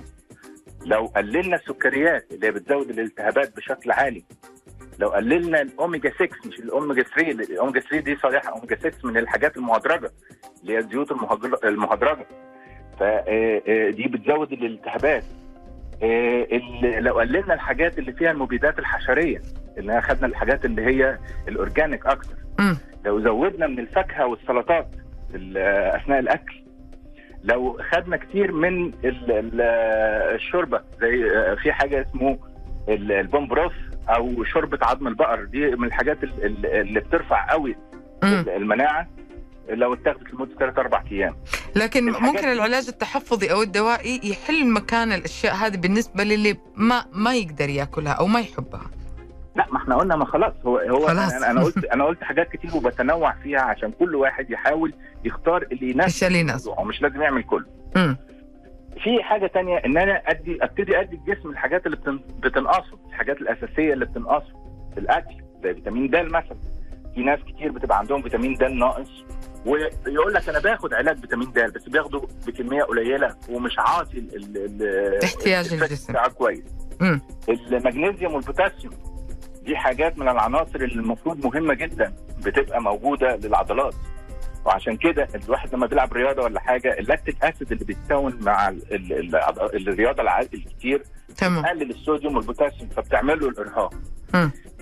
لو 0.84 1.06
قللنا 1.06 1.56
السكريات 1.56 2.26
اللي 2.32 2.50
بتزود 2.50 2.90
الالتهابات 2.90 3.56
بشكل 3.56 3.90
عالي 3.92 4.24
لو 4.98 5.08
قللنا 5.08 5.60
الأوميجا 5.62 6.10
6 6.10 6.28
مش 6.48 6.58
الأوميجا 6.58 7.02
3 7.02 7.30
الأوميجا 7.30 7.80
3 7.80 8.00
دي 8.00 8.16
صالحه 8.16 8.48
أوميجا 8.50 8.76
6 8.76 9.08
من 9.08 9.16
الحاجات 9.16 9.56
المهدرجة 9.56 10.10
اللي 10.62 10.72
هي 10.74 10.78
الزيوت 10.78 11.12
المهدرجة. 11.64 12.26
فدي 13.00 14.08
بتزود 14.08 14.52
الالتهابات. 14.52 15.24
آه، 16.02 16.46
لو 17.00 17.18
قللنا 17.18 17.54
الحاجات 17.54 17.98
اللي 17.98 18.12
فيها 18.12 18.30
المبيدات 18.30 18.78
الحشرية 18.78 19.42
اللي 19.78 19.98
اخذنا 19.98 20.26
الحاجات 20.26 20.64
اللي 20.64 20.82
هي 20.86 21.18
ال 21.48 21.56
organic 21.56 22.06
أكتر. 22.06 22.34
لو 23.04 23.20
زودنا 23.20 23.66
من 23.66 23.78
الفاكهة 23.78 24.26
والسلطات 24.26 24.88
ال- 25.34 25.58
أثناء 25.96 26.18
الأكل 26.18 26.63
لو 27.44 27.80
خدنا 27.92 28.16
كتير 28.16 28.52
من 28.52 28.86
ال- 28.86 29.30
ال- 29.30 29.60
الشوربة 30.34 30.80
زي 31.00 31.24
في 31.62 31.72
حاجة 31.72 32.06
اسمه 32.10 32.38
ال- 32.88 33.12
ال 33.12 33.18
bone 33.18 33.42
broth 33.42 33.72
أو 34.08 34.44
شوربة 34.44 34.78
عظم 34.82 35.06
البقر. 35.06 35.44
دي 35.44 35.66
من 35.76 35.84
الحاجات 35.84 36.24
ال- 36.24 36.44
ال- 36.44 36.66
اللي 36.66 37.00
بترفع 37.00 37.50
قوي. 37.50 37.76
المناعة 38.56 39.08
لو 39.68 39.94
اتاخدت 39.94 40.34
لمدة 40.34 40.54
ثلاث 40.58 40.78
أربع 40.78 41.02
أيام. 41.12 41.36
لكن 41.76 42.04
ممكن 42.12 42.48
العلاج 42.48 42.88
التحفظي 42.88 43.52
أو 43.52 43.62
الدوائي 43.62 44.20
يحل 44.24 44.70
مكان 44.72 45.12
الأشياء 45.12 45.54
هذه 45.54 45.76
بالنسبة 45.76 46.24
للي 46.24 46.56
ما 46.76 47.04
ما 47.12 47.34
يقدر 47.34 47.68
ياكلها 47.68 48.12
أو 48.12 48.26
ما 48.26 48.40
يحبها. 48.40 48.90
لا 49.56 49.66
ما 49.72 49.78
إحنا 49.78 49.96
قلنا 49.96 50.16
ما 50.16 50.24
خلاص 50.24 50.52
هو 50.66 50.78
هو 50.78 51.06
خلاص. 51.06 51.32
أنا 51.32 51.50
أنا 51.50 51.62
قلت 51.64 51.84
أنا 51.84 52.04
قلت 52.04 52.24
حاجات 52.24 52.48
كتير 52.52 52.76
وبتنوع 52.76 53.32
فيها 53.42 53.60
عشان 53.60 53.92
كل 53.92 54.14
واحد 54.14 54.50
يحاول 54.50 54.94
يختار 55.24 55.62
اللي 55.72 55.90
يناسب 55.90 56.26
ومش 56.78 57.02
لازم 57.02 57.22
يعمل 57.22 57.42
كله 57.42 57.66
أمم. 57.96 58.16
في 59.04 59.22
حاجة 59.22 59.46
تانية 59.46 59.76
إن 59.78 59.98
أنا 59.98 60.22
ادي 60.26 60.58
أبتدي 60.64 61.00
أدي 61.00 61.16
الجسم 61.16 61.50
الحاجات 61.50 61.86
اللي 61.86 61.96
بتن... 61.96 62.20
بتنقصه 62.42 62.98
الحاجات 63.08 63.40
الأساسية 63.40 63.92
اللي 63.92 64.04
بتنقصه 64.04 64.52
في 64.94 65.00
الأكل 65.00 65.34
زي 65.64 65.74
فيتامين 65.74 66.10
د 66.10 66.16
مثلا 66.16 66.56
في 67.14 67.20
ناس 67.20 67.38
كتير 67.40 67.72
بتبقى 67.72 67.98
عندهم 67.98 68.22
فيتامين 68.22 68.54
د 68.54 68.64
ناقص 68.64 69.10
ويقول 69.66 70.34
لك 70.34 70.48
أنا 70.48 70.58
باخد 70.58 70.94
علاج 70.94 71.18
فيتامين 71.20 71.52
د 71.52 71.58
بس 71.74 71.88
بياخده 71.88 72.22
بكمية 72.46 72.82
قليلة 72.82 73.36
ومش 73.50 73.78
عاطي 73.78 74.18
ال... 74.18 74.56
ال... 74.56 75.24
احتياج 75.24 75.72
الجسم. 75.72 76.12
بتاعه 76.12 76.28
كويس. 76.28 76.64
المغنيسيوم 77.72 78.34
والبوتاسيوم 78.34 78.92
دي 79.64 79.76
حاجات 79.76 80.18
من 80.18 80.28
العناصر 80.28 80.74
اللي 80.76 80.94
المفروض 80.94 81.46
مهمة 81.46 81.74
جدا 81.74 82.14
بتبقى 82.44 82.82
موجودة 82.82 83.36
للعضلات. 83.36 83.94
وعشان 84.64 84.96
كده 84.96 85.28
الواحد 85.44 85.74
لما 85.74 85.86
بيلعب 85.86 86.12
رياضة 86.12 86.42
ولا 86.42 86.60
حاجة 86.60 86.98
ال 86.98 87.05
lactic 87.05 87.44
acid 87.44 87.72
اللي 87.72 87.84
بيتكون 87.84 88.38
مع 88.40 88.68
ال 88.68 88.94
ال 88.94 89.36
ال 89.36 89.88
الرياضة 89.88 90.22
الع- 90.22 90.40
الكتير 90.40 91.02
تمام. 91.36 91.66
قلل 91.66 91.90
الصوديوم 91.90 92.36
والبوتاسيوم 92.36 92.88
فبتعمل 92.88 93.40
له 93.40 93.48
الإرهاق. 93.48 93.94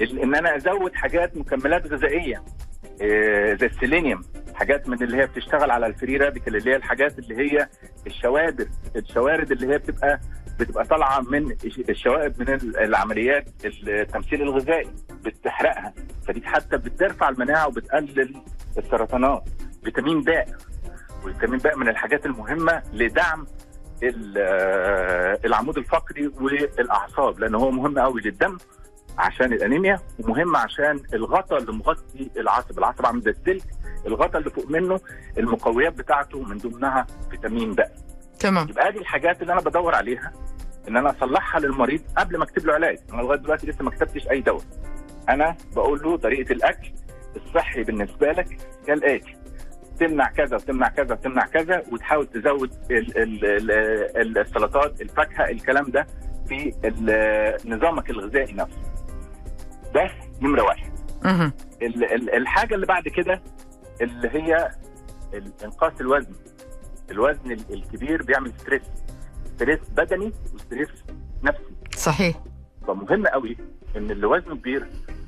إن 0.03 0.35
أنا 0.35 0.57
أزود 0.57 0.95
حاجات 0.95 1.37
مكملات 1.37 1.87
غذائية 1.87 2.42
آه، 3.03 3.55
زي 3.55 3.66
السيلينيوم. 3.66 4.23
حاجات 4.62 4.88
من 4.88 5.03
اللي 5.03 5.16
هي 5.16 5.27
بتشتغل 5.27 5.70
على 5.70 5.87
ال 5.87 5.93
free 5.93 6.17
radical 6.17 6.57
اللي 6.57 6.70
هي 6.70 6.77
الحاجات 6.77 7.18
اللي 7.18 7.37
هي 7.37 7.68
الشوادر 8.07 8.66
الشوارد 8.96 9.53
اللي 9.53 9.75
هي 9.75 9.79
بتبقى 9.79 10.20
بتبقى 10.61 10.85
طالعة 10.85 11.20
من 11.20 11.53
الش- 11.64 11.79
الشوائب 11.88 12.40
من 12.40 12.48
ال- 12.48 12.77
العمليات 12.79 13.44
التمثيل 13.64 14.42
الغذائي 14.42 14.90
بتحرقها. 15.25 15.94
فدي 16.29 16.42
حتى 16.46 16.77
بترفع 16.77 17.29
المناعة 17.29 17.68
وبتقلل 17.68 18.35
السرطانات. 18.79 19.42
فيتامين 19.85 20.22
باء 20.22 20.48
وفيتامين 21.25 21.59
باء 21.59 21.77
من 21.77 21.88
الحاجات 21.88 22.27
المهمة 22.27 22.83
لدعم 22.92 23.46
ال- 24.03 24.38
العمود 25.46 25.79
الفقري 25.79 26.27
والأعصاب 26.27 27.38
لأن 27.40 27.55
هو 27.55 27.70
مهم 27.70 27.98
قوي 27.98 28.20
للدم 28.20 28.57
عشان 29.18 29.53
الأنيميا 29.53 29.98
ومهم 30.18 30.57
عشان 30.57 31.01
الغطاء 31.14 31.59
اللي 31.59 31.72
مغطي 31.72 32.31
العصب. 32.37 32.79
العصب 32.79 33.07
عامل 33.07 33.20
زي 33.20 33.31
السلك 33.31 33.62
الغطاء 34.07 34.38
اللي 34.38 34.51
فوق 34.51 34.71
منه 34.71 35.01
المقويات 35.38 35.93
بتاعته 35.93 36.43
من 36.43 36.59
ضمنها 36.59 37.07
فيتامين 37.31 37.75
د. 37.75 37.85
تمام. 38.38 38.69
يبقى 38.69 38.93
دي 38.93 38.99
الحاجات 38.99 39.43
اللي 39.43 39.53
أنا 39.53 39.61
بدور 39.61 39.95
عليها 39.95 40.33
إن 40.88 40.97
أنا 40.97 41.11
أصلحها 41.11 41.61
للمريض 41.61 42.01
قبل 42.17 42.37
ما 42.38 42.45
أكتب 42.45 42.67
له 42.67 42.73
علاج. 42.75 42.99
أنا 43.12 43.23
لغاية 43.23 43.38
دلوقتي 43.38 43.67
لسه 43.67 43.85
ما 43.85 43.91
كتبتش 43.91 44.29
أي 44.31 44.41
دواء. 44.41 44.62
أنا 45.29 45.57
بقول 45.77 46.03
له 46.03 46.17
طريقة 46.17 46.53
الأكل 46.53 46.93
الصحي 47.37 47.83
بالنسبة 47.83 48.33
لك 48.33 48.57
كالاتي 48.87 49.37
تمنع 50.01 50.31
كذا 50.31 50.57
وتمنع 50.57 50.88
كذا 50.88 51.15
وتمنع 51.15 51.47
كذا 51.47 51.83
وتحاول 51.93 52.27
تزود 52.27 52.71
ال 52.91 53.19
ال 53.19 53.45
ال 54.17 54.38
السلطات 54.38 55.01
الفاكهة 55.01 55.51
الكلام 55.51 55.85
ده 55.91 56.07
في 56.49 56.73
نظامك 57.65 58.11
الغذائي 58.11 58.53
نفسه. 58.53 58.79
ده 59.95 60.11
نمرة 60.41 60.62
واحد. 60.62 60.93
الحاجة 62.35 62.75
اللي 62.75 62.87
بعد 62.87 63.09
كده 63.09 63.43
اللي 64.03 64.29
هي 64.33 64.71
انقاص 65.65 65.93
الوزن. 66.01 66.33
الوزن 67.11 67.53
ال- 67.53 67.73
الكبير 67.75 68.23
بيعمل 68.23 68.53
stress 68.59 68.83
stress 69.57 69.79
بدني 69.97 70.33
و 70.55 70.59
stress 70.59 70.88
نفسي. 71.43 71.62
صحيح. 71.97 72.37
فمهم 72.87 73.27
قوي 73.27 73.57
إن 73.97 74.11
اللي 74.11 74.27
وزنه 74.27 74.57
كبير 74.57 74.87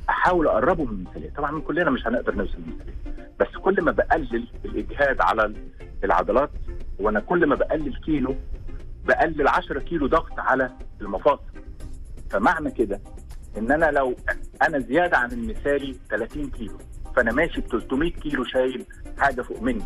أحاول 0.08 0.46
أقربه 0.46 0.84
من 0.84 0.90
المثالية. 0.92 1.30
طبعا 1.30 1.60
كلنا 1.60 1.90
مش 1.90 2.06
هنقدر 2.06 2.34
نوصل 2.34 2.58
للمثالية. 2.58 2.94
بس 3.40 3.46
كل 3.62 3.82
ما 3.82 3.92
بقلل 3.92 4.48
الإجهاد 4.64 5.20
على 5.20 5.44
ال- 5.44 5.68
العضلات 6.04 6.50
وأنا 6.98 7.20
كل 7.20 7.46
ما 7.46 7.54
بقلل 7.54 7.96
كيلو 8.04 8.36
بقلل 9.04 9.48
10 9.48 9.78
كيلو 9.80 10.06
ضغط 10.06 10.38
على 10.38 10.70
المفاصل. 11.00 11.42
فمعنى 12.30 12.70
كده 12.70 13.00
إن 13.58 13.72
أنا 13.72 13.90
لو 13.90 14.14
أنا 14.62 14.78
زيادة 14.78 15.16
عن 15.18 15.32
المثالي 15.32 15.96
30 16.10 16.50
كيلو. 16.50 16.78
فانا 17.16 17.32
ماشي 17.32 17.60
ب 17.60 17.64
300 17.66 18.10
كيلو 18.12 18.44
شايل 18.44 18.84
حاجة 19.18 19.42
فوق 19.42 19.62
مني. 19.62 19.84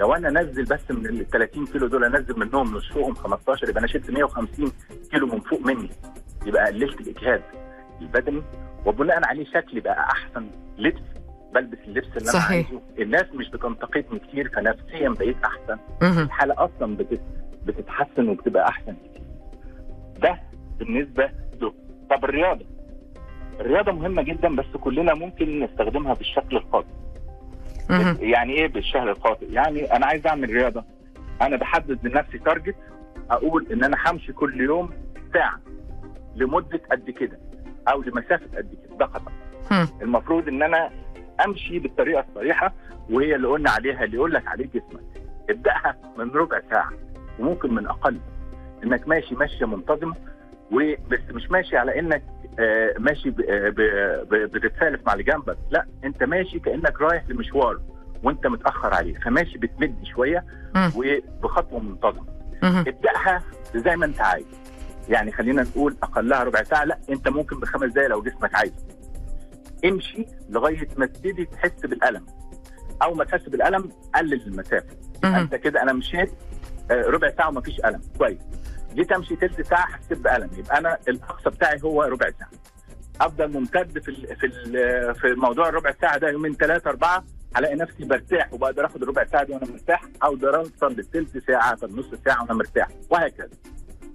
لو 0.00 0.14
أنا 0.14 0.40
انزل 0.40 0.64
بس 0.64 0.90
من 0.90 1.06
ال 1.06 1.26
30 1.30 1.66
كيلو 1.66 1.86
دول 1.86 2.04
انزل 2.04 2.38
منهم 2.38 2.76
نصفهم 2.76 3.14
15 3.14 3.68
يبقى 3.68 3.78
أنا 3.80 3.86
شلت 3.86 4.10
150 4.10 4.72
كيلو 5.10 5.26
من 5.26 5.40
فوق 5.40 5.60
مني. 5.60 5.90
يبقى 6.46 6.66
قللت 6.66 7.00
الإجهاد 7.00 7.42
البدني. 8.00 8.42
وبناء 8.86 9.26
عليه 9.28 9.44
شكلي 9.44 9.80
بقى 9.80 10.00
أحسن 10.10 10.46
لبس. 10.78 11.00
بلبس 11.54 11.78
اللبس 11.86 12.06
اللي 12.06 12.20
أنا 12.30 12.30
صحيح. 12.32 12.66
عايزه. 12.70 12.82
الناس 12.98 13.26
مش 13.34 13.50
بتنتقدني 13.50 14.18
كتير 14.18 14.48
فنفسيا 14.48 15.08
بقيت 15.08 15.36
أحسن. 15.44 15.78
الحالة 16.22 16.54
أصلا 16.58 16.96
بتت... 16.96 17.20
بتتحسن 17.66 18.28
وبتبقى 18.28 18.68
أحسن 18.68 18.92
كتير. 18.96 19.22
ده 20.22 20.40
بالنسبة 20.78 21.30
له 21.60 21.74
طب 22.10 22.24
الرياضة. 22.24 22.64
الرياضه 23.60 23.92
مهمة 23.92 24.22
جدا 24.22 24.56
بس 24.56 24.66
كلنا 24.80 25.14
ممكن 25.14 25.60
نستخدمها 25.60 26.14
بالشكل 26.14 26.56
الخاطئ. 26.56 26.86
يعني 28.20 28.52
إيه 28.52 28.66
بالشهر 28.68 29.10
الخاطئ؟ 29.10 29.52
يعني 29.52 29.96
أنا 29.96 30.06
عايز 30.06 30.26
أعمل 30.26 30.50
رياضة 30.50 30.84
أنا 31.42 31.56
بحدد 31.56 32.06
لنفسي 32.06 32.38
تارجت 32.38 32.74
أقول 33.30 33.66
إن 33.72 33.84
أنا 33.84 33.96
همشي 34.06 34.32
كل 34.32 34.60
يوم 34.60 34.90
ساعة 35.34 35.60
لمدة 36.36 36.80
قد 36.92 37.10
كده 37.10 37.38
أو 37.88 38.02
لمسافة 38.02 38.56
قد 38.58 38.74
كده 38.86 38.96
ده 38.96 39.06
خطأ. 39.06 39.32
المفروض 40.02 40.48
إن 40.48 40.62
أنا 40.62 40.90
أمشي 41.46 41.78
بالطريقة 41.78 42.24
الصحيحه 42.28 42.72
وهي 43.10 43.34
اللي 43.34 43.48
قلنا 43.48 43.70
عليها 43.70 44.04
اللي 44.04 44.16
يقول 44.16 44.32
لك 44.34 44.48
عليه 44.48 44.66
جسمك 44.66 45.00
ابدأها 45.50 45.96
من 46.18 46.30
ربع 46.30 46.60
ساعة 46.70 46.90
وممكن 47.38 47.74
من 47.74 47.86
أقل 47.86 48.20
إنك 48.84 49.08
ماشي 49.08 49.34
ماشيه 49.34 49.66
منتظمه 49.66 50.14
وبس 50.72 51.20
مش 51.30 51.50
ماشي 51.50 51.76
على 51.76 51.98
إنك 51.98 52.22
آه، 52.58 52.94
ماشي 52.98 53.28
آه، 53.28 53.68
بتتسالف 54.30 55.06
مع 55.06 55.12
اللي 55.12 55.24
جنبك. 55.24 55.58
لا 55.70 55.86
أنت 56.04 56.22
ماشي 56.22 56.58
كأنك 56.58 57.00
رايح 57.00 57.28
لمشوار 57.28 57.80
وأنت 58.22 58.46
متأخر 58.46 58.94
عليه 58.94 59.14
فماشي 59.18 59.58
بتمد 59.58 60.04
شوية. 60.04 60.44
وبخطوة 60.96 61.80
منتظمة. 61.80 62.26
ابدأها 62.62 63.42
زي 63.74 63.96
ما 63.96 64.06
أنت 64.06 64.20
عايز. 64.20 64.44
يعني 65.08 65.32
خلينا 65.32 65.62
نقول 65.62 65.96
أقلها 66.02 66.42
ربع 66.42 66.62
ساعة 66.62 66.84
لا 66.84 66.98
أنت 67.10 67.28
ممكن 67.28 67.60
بخمس 67.60 67.92
دقايق 67.92 68.10
لو 68.10 68.22
جسمك 68.22 68.54
عايز. 68.54 68.72
امشي 69.84 70.26
لغاية 70.50 70.88
ما 70.96 71.06
تبتدي 71.06 71.44
تحس 71.44 71.80
بالألم. 71.86 72.26
أول 73.02 73.16
ما 73.16 73.24
تحس 73.24 73.48
بالألم 73.48 73.88
قلل 74.14 74.46
المسافة. 74.46 74.96
أنت 75.24 75.54
كده 75.54 75.82
أنا 75.82 75.92
مشيت 75.92 76.30
آه، 76.90 77.02
ربع 77.02 77.30
ساعة 77.30 77.48
ومفيش 77.48 77.80
ألم. 77.84 78.00
كويس. 78.18 78.38
جيت 78.94 79.12
امشي 79.12 79.36
تلت 79.36 79.60
ساعة 79.60 79.86
حسيت 79.86 80.18
بالم 80.18 80.50
يبقى 80.58 80.78
أنا 80.78 80.98
الأقصى 81.08 81.50
بتاعي 81.50 81.78
هو 81.84 82.02
ربع 82.02 82.30
ساعة. 82.38 82.50
أفضل 83.20 83.52
ممتد 83.52 83.98
في 83.98 84.08
ال 84.10 84.36
في 84.36 84.46
ال 84.46 85.14
في 85.14 85.34
موضوع 85.36 85.68
الربع 85.68 85.92
ساعة 86.00 86.18
ده 86.18 86.28
يومين 86.28 86.54
ثلاثة 86.54 86.90
أربعة 86.90 87.24
هلاقي 87.56 87.74
نفسي 87.74 88.04
برتاح 88.04 88.52
وبقدر 88.52 88.86
آخد 88.86 89.02
الربع 89.02 89.24
ساعة 89.24 89.44
دي 89.44 89.52
وأنا 89.52 89.66
مرتاح 89.72 90.02
أقدر 90.22 90.56
أوصل 90.56 90.92
للثلث 90.92 91.36
ساعة 91.46 91.76
في 91.76 91.86
النص 91.86 92.06
ساعة 92.24 92.42
وأنا 92.42 92.54
مرتاح. 92.54 92.88
وهكذا. 93.10 93.48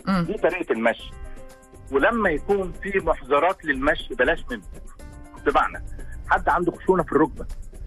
دي 0.07 0.33
طريقة 0.33 0.71
المشي. 0.73 1.11
ولما 1.91 2.29
يكون 2.29 2.71
في 2.83 2.99
محظرات 3.03 3.65
للمشي 3.65 4.15
بلاش 4.15 4.39
منه 4.51 4.61
بمعنى 5.45 5.85
حد 6.27 6.49
عنده 6.49 6.71
خشونة 6.71 7.03
في 7.03 7.11
الركبة 7.11 7.45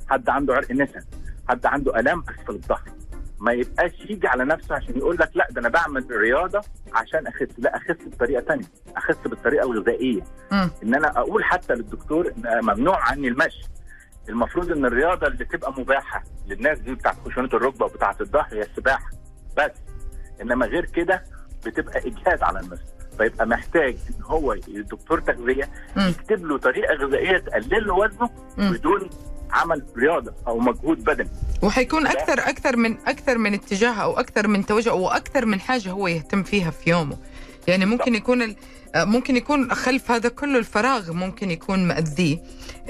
حد 0.08 0.28
عنده 0.28 0.54
عرق 0.54 0.70
نسا 0.72 1.00
حد 1.48 1.66
عنده 1.66 2.00
آلام 2.00 2.20
أسفل 2.28 2.54
الظهر. 2.54 2.82
ما 3.40 3.52
يبقاش 3.52 3.92
يجي 4.10 4.28
على 4.28 4.44
نفسه 4.44 4.74
عشان 4.74 4.96
يقول 4.96 5.16
لك 5.20 5.30
لا 5.34 5.46
ده 5.50 5.60
أنا 5.60 5.68
بعمل 5.68 6.06
رياضة 6.10 6.60
عشان 6.94 7.26
أخس 7.26 7.48
لا 7.58 7.76
أخس 7.76 7.96
بطريقة 8.06 8.40
تانية 8.40 8.64
أخس 8.96 9.16
بالطريقة 9.26 9.70
الغذائية 9.70 10.22
أمم. 10.52 10.70
إن 10.82 10.94
أنا 10.94 11.18
أقول 11.18 11.44
حتى 11.44 11.74
للدكتور 11.74 12.26
ان 12.28 12.60
ممنوع 12.64 13.10
عني 13.10 13.28
المشي 13.28 13.62
المفروض 14.28 14.72
إن 14.72 14.84
الرياضة 14.84 15.26
اللي 15.26 15.44
تبقى 15.44 15.72
مباحة 15.78 16.22
للناس 16.48 16.78
دي 16.78 16.94
بتاعت 16.94 17.16
خشونة 17.24 17.48
الركبة 17.54 17.84
وبتاعه 17.86 18.16
الظهر 18.20 18.48
هي 18.52 18.62
السباحة 18.62 19.10
بس 19.56 19.70
إنما 20.42 20.66
غير 20.66 20.84
كده 20.84 21.24
بتبقى 21.66 21.98
إجهاد 21.98 22.42
على 22.42 22.60
النفس 22.60 22.82
فيبقى 23.18 23.46
محتاج 23.46 23.96
إن 24.10 24.22
هو 24.22 24.52
الدكتور 24.52 25.20
تغذية. 25.20 25.68
يكتب 25.96 26.44
له 26.46 26.58
طريقة 26.58 26.94
غذائية 26.94 27.38
تقلل 27.38 27.86
له 27.86 27.94
وزنه. 27.94 28.30
بدون 28.58 29.10
عمل 29.50 29.82
رياضة 29.96 30.32
أو 30.46 30.58
مجهود 30.58 31.04
بدني. 31.04 31.30
وحيكون 31.62 32.06
أكثر 32.06 32.38
أكثر 32.38 32.76
من 32.76 32.96
أكثر 33.06 33.38
من 33.38 33.54
اتجاه 33.54 33.92
أو 33.94 34.20
أكثر 34.20 34.48
من 34.48 34.66
توجه 34.66 34.94
وأكثر 34.94 35.46
من 35.46 35.60
حاجة 35.60 35.90
هو 35.90 36.08
يهتم 36.08 36.42
فيها 36.42 36.70
في 36.70 36.90
يومه. 36.90 37.16
يعني 37.68 37.86
ممكن 37.86 38.14
يكون 38.14 38.56
آه، 38.94 39.04
ممكن 39.04 39.36
يكون 39.36 39.74
خلف 39.74 40.10
هذا 40.10 40.28
كله 40.28 40.58
الفراغ 40.58 41.12
ممكن 41.12 41.50
يكون 41.50 41.88
مأذيه 41.88 42.38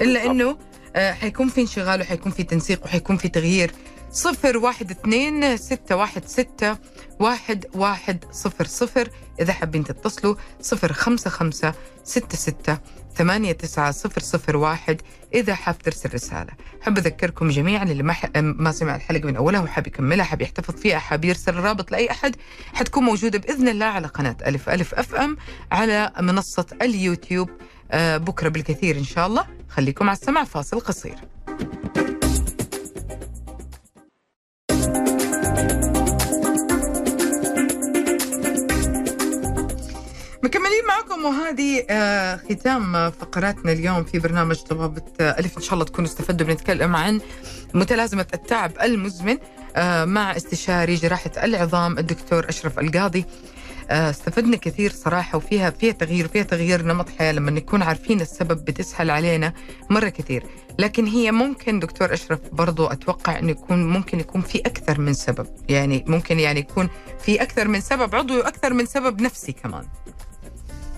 إلا. 0.01 0.25
إنه 0.25 0.57
آه، 0.95 1.11
حيكون 1.11 1.47
في 1.47 1.61
انشغال 1.61 2.01
وحيكون 2.01 2.31
في 2.31 2.43
تنسيق 2.43 2.83
وحيكون 2.85 3.17
في 3.17 3.27
تغيير. 3.29 3.71
صفر 4.11 4.57
واحد 4.57 4.91
اثنين 4.91 5.57
ستة 5.57 5.95
واحد 5.95 6.25
ستة 6.25 6.77
واحد 7.19 7.65
واحد 7.73 8.25
صفر 8.31 8.65
صفر. 8.65 9.09
إذا 9.39 9.53
حابين 9.53 9.83
تتصلوا 9.83 10.35
صفر 10.61 10.93
خمسة 10.93 11.29
خمسة 11.29 11.73
ستة 12.03 12.37
ستة 12.37 12.77
ثمانية 13.15 13.51
تسعة 13.51 13.91
صفر 13.91 14.21
صفر 14.21 14.57
واحد. 14.57 15.01
إذا 15.33 15.55
حاب 15.55 15.77
ترسل 15.77 16.13
رسالة 16.13 16.51
حاب 16.81 16.97
أذكركم 16.97 17.49
جميعا 17.49 17.83
اللي 17.83 18.03
ما, 18.03 18.13
ح... 18.13 18.25
ما 18.35 18.71
سمع 18.71 18.95
الحلقة 18.95 19.25
من 19.25 19.35
أولها 19.35 19.61
وحاب 19.61 19.87
يكملها 19.87 20.25
حاب 20.25 20.41
يحتفظ 20.41 20.75
فيها 20.75 20.99
حاب 20.99 21.25
يرسل 21.25 21.57
الرابط 21.57 21.91
لأي 21.91 22.11
أحد 22.11 22.35
حتكون 22.73 23.03
موجودة 23.03 23.39
بإذن 23.39 23.67
الله 23.67 23.85
على 23.85 24.07
قناة 24.07 24.37
ألف 24.45 24.69
ألف 24.69 24.93
أف 24.93 25.15
أم 25.15 25.37
على 25.71 26.11
منصة 26.19 26.65
اليوتيوب. 26.81 27.49
آه، 27.91 28.17
بكرة 28.17 28.49
بالكثير 28.49 28.97
إن 28.97 29.03
شاء 29.03 29.27
الله. 29.27 29.45
خليكم 29.69 30.09
على 30.09 30.17
السمع 30.17 30.43
فاصل 30.43 30.79
قصير. 30.79 31.15
معكم 41.19 41.35
وهذه 41.35 41.85
آه، 41.89 42.35
ختام 42.35 43.11
فقراتنا 43.11 43.71
اليوم 43.71 44.03
في 44.03 44.19
برنامج 44.19 44.55
طبابة 44.55 45.01
آه، 45.21 45.39
ألف 45.39 45.57
إن 45.57 45.63
شاء 45.63 45.73
الله 45.73 45.85
تكونوا 45.85 46.09
استفدوا 46.09 46.47
بنتكلم 46.47 46.95
عن 46.95 47.21
متلازمة 47.73 48.25
التعب 48.33 48.71
المزمن 48.81 49.37
آه، 49.75 50.05
مع 50.05 50.35
استشاري 50.35 50.95
جراحة 50.95 51.31
العظام 51.43 51.97
الدكتور 51.97 52.49
أشرف 52.49 52.79
القاضي. 52.79 53.25
استفدنا 53.91 54.57
كثير 54.57 54.91
صراحة 54.91 55.37
وفيها 55.37 55.69
فيها 55.69 55.91
تغيير 55.91 56.25
وفيها 56.25 56.43
تغيير 56.43 56.85
نمط 56.85 57.09
حياة 57.09 57.31
لما 57.31 57.51
نكون 57.51 57.81
عارفين 57.81 58.21
السبب 58.21 58.65
بتسهل 58.65 59.11
علينا 59.11 59.53
مرة 59.89 60.09
كثير. 60.09 60.43
لكن 60.79 61.05
هي 61.05 61.31
ممكن 61.31 61.79
دكتور 61.79 62.13
أشرف 62.13 62.39
برضو 62.51 62.87
أتوقع 62.87 63.39
أنه 63.39 63.51
يكون 63.51 63.89
ممكن 63.89 64.19
يكون 64.19 64.41
في 64.41 64.59
أكثر 64.59 65.01
من 65.01 65.13
سبب. 65.13 65.47
يعني 65.69 66.05
ممكن 66.07 66.39
يعني 66.39 66.59
يكون 66.59 66.89
في 67.19 67.41
أكثر 67.41 67.67
من 67.67 67.81
سبب 67.81 68.15
عضوي 68.15 68.37
وأكثر 68.37 68.73
من 68.73 68.85
سبب 68.85 69.21
نفسي 69.21 69.51
كمان. 69.51 69.83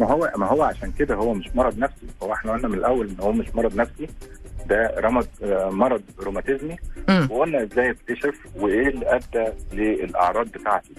ما 0.01 0.11
هو 0.11 0.31
ما 0.37 0.45
هو 0.47 0.63
عشان 0.63 0.91
كده 0.91 1.15
هو 1.15 1.33
مش 1.33 1.49
مرض 1.55 1.77
نفسي. 1.77 2.07
هو 2.23 2.33
إحنا 2.33 2.51
قلنا 2.51 2.67
من 2.67 2.77
الأول 2.77 3.09
إن 3.09 3.15
هو 3.19 3.31
مش 3.31 3.55
مرض 3.55 3.75
نفسي. 3.75 4.07
ده 4.69 4.93
مرض 4.97 5.27
آه، 5.43 5.69
مرض 5.69 6.01
روماتيزمي. 6.19 6.75
وقلنا 7.29 7.63
إزاي 7.63 7.87
يكتشف 7.89 8.35
وإيه 8.55 8.87
اللي 8.87 9.15
أدى 9.15 9.51
للأعراض 9.73 10.47
بتاعته 10.47 10.89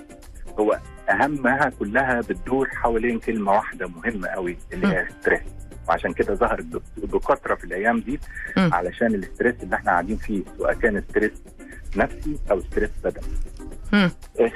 هو 0.59 0.79
أهمها 1.11 1.71
كلها 1.79 2.21
بتدور 2.21 2.69
حوالين 2.69 3.19
كلمة 3.19 3.53
واحدة 3.53 3.89
مهمة 3.89 4.29
قوي 4.29 4.57
اللي 4.73 4.87
هي 4.87 5.07
stress 5.21 5.41
وعشان 5.89 6.13
كده 6.13 6.35
ظهرت 6.35 6.65
بك- 6.65 6.83
بكثرة 6.97 7.55
في 7.55 7.65
الأيام 7.65 8.01
دي. 8.01 8.21
علشان 8.57 9.07
ال 9.07 9.14
stress 9.14 9.55
اللي 9.63 9.77
إحنا 9.77 9.91
قاعدين 9.91 10.17
فيه 10.17 10.43
سواء 10.59 10.73
كان 10.75 11.03
stress 11.11 11.43
نفسي 11.97 12.39
أو 12.51 12.61
ستريس 12.61 12.91
بدني. 13.05 13.25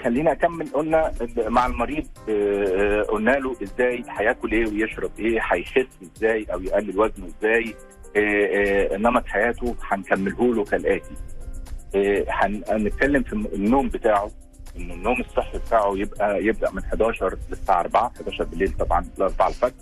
خلينا 0.04 0.32
أكمل. 0.32 0.66
قلنا 0.72 1.12
مع 1.48 1.66
المريض 1.66 2.06
آه، 2.28 3.00
آه، 3.00 3.02
قلنا 3.02 3.30
له 3.30 3.56
إزاي 3.62 4.04
هياكل 4.18 4.52
إيه 4.52 4.66
ويشرب 4.66 5.10
إيه 5.18 5.40
هيخس 5.52 5.86
إزاي 6.02 6.46
أو 6.52 6.60
يقلل 6.62 6.98
وزنه 7.00 7.26
إزاي 7.26 7.74
آه، 8.16 8.94
آه، 8.94 8.96
نمط 8.96 9.26
حياته 9.26 9.76
هنكمله 9.82 10.54
له 10.54 10.64
كالآتي. 10.64 11.14
آه، 11.96 12.24
هن- 12.28 12.62
هنتكلم 12.70 13.22
في 13.22 13.32
النوم 13.32 13.88
بتاعه 13.88 14.30
إن 14.76 14.90
النوم 14.90 15.20
الصحي 15.20 15.58
بتاعه 15.58 15.92
يبقى 15.96 16.44
يبدأ 16.44 16.70
من 16.70 16.82
11 16.84 17.38
للساعة 17.50 17.80
4 17.80 18.12
11 18.16 18.44
بالليل 18.44 18.72
طبعا 18.72 19.04
ل 19.18 19.22
4 19.22 19.48
الفجر. 19.48 19.72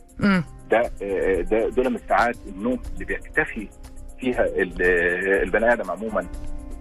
ده 0.71 0.90
آه، 1.03 1.40
ده 1.40 1.69
دول 1.69 1.90
من 1.90 1.99
ساعات 2.09 2.37
النوم 2.47 2.79
اللي 2.95 3.05
بيكتفي 3.05 3.69
فيها 4.21 4.45
ال- 4.47 4.83
آه، 4.83 5.43
البني 5.43 5.73
آدم 5.73 5.90
عموما. 5.90 6.27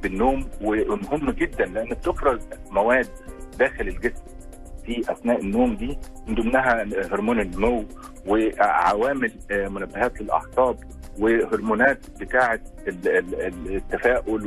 بالنوم 0.03 0.49
ومهم 0.61 1.31
جدا 1.31 1.65
لأن 1.65 1.89
بتفرز 1.89 2.39
مواد 2.71 3.07
داخل 3.59 3.87
الجسم 3.87 4.23
في 4.85 5.01
أثناء 5.11 5.41
النوم 5.41 5.75
دي 5.75 5.97
من 6.27 6.35
ضمنها 6.35 6.83
هرمون 7.11 7.39
النمو 7.41 7.85
وعوامل 8.27 9.31
آه، 9.51 9.67
منبهات 9.67 10.21
للأعصاب 10.21 10.77
وهرمونات 11.19 11.99
بتاعة 12.21 12.59
ال- 12.87 13.07
ال- 13.17 13.41
ال- 13.41 13.75
التفاؤل 13.75 14.45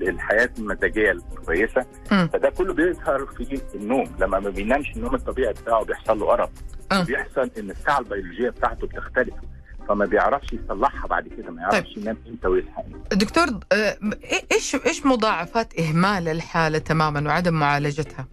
والحياة 0.00 0.50
المزاجية 0.58 1.10
الكويسة. 1.10 1.86
فده 2.32 2.50
كله 2.50 2.74
بيظهر 2.74 3.26
في 3.26 3.58
النوم 3.74 4.04
لما 4.20 4.38
ما 4.40 4.50
بينامش 4.50 4.96
النوم 4.96 5.14
الطبيعي 5.14 5.52
بتاعه 5.52 5.84
بيحصل 5.84 6.18
له 6.18 6.32
أرق 6.32 6.50
آه. 6.92 7.04
بيحصل 7.04 7.50
إن 7.58 7.70
الساعة 7.70 7.98
البيولوجية 7.98 8.50
بتاعته 8.50 8.86
بتختلف 8.86 9.34
فما 9.88 10.04
بيعرفش 10.06 10.52
يصلحها 10.52 11.06
بعد 11.06 11.28
كده 11.28 11.50
ما 11.50 11.62
يعرفش 11.62 11.96
ينام 11.96 12.16
إمتى 12.28 12.48
ويصحى 12.48 12.82
دكتور 13.12 13.46
آه، 13.72 13.92
إيه- 14.22 14.44
إيش 14.52 14.74
إيش 14.86 15.06
مضاعفات 15.06 15.80
إهمال 15.80 16.28
الحالة 16.28 16.78
تماما 16.78 17.28
وعدم 17.28 17.54
معالجتها؟ 17.54 18.26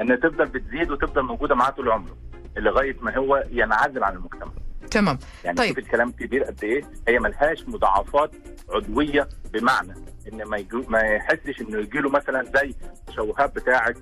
إن 0.00 0.20
تفضل 0.20 0.44
بتزيد 0.46 0.90
وتفضل 0.90 1.22
موجودة 1.22 1.54
معاه 1.54 1.70
طول 1.70 1.90
عمره 1.90 2.16
لغاية 2.56 2.96
ما 3.02 3.16
هو 3.16 3.44
ينعزل 3.50 4.04
عن 4.04 4.16
المجتمع 4.16 4.52
تمام 4.90 5.18
يعني 5.44 5.56
طيب. 5.56 5.66
طيب. 5.66 5.76
شوف 5.76 5.84
الكلام 5.86 6.10
كبير 6.10 6.44
قد 6.44 6.64
إيه 6.64 6.82
هي 7.08 7.18
ملهاش 7.18 7.68
مضاعفات 7.68 8.30
عضوية 8.70 9.28
بمعنى 9.52 9.94
إن 10.32 10.42
ما 10.44 10.56
يجو 10.56 10.84
ما 10.88 11.00
يحسش 11.00 11.60
إنه 11.60 11.78
يجي 11.78 11.98
له 11.98 12.10
مثلا 12.10 12.42
زي 12.44 12.74
التشوهات 13.08 13.54
بتاعة 13.54 13.94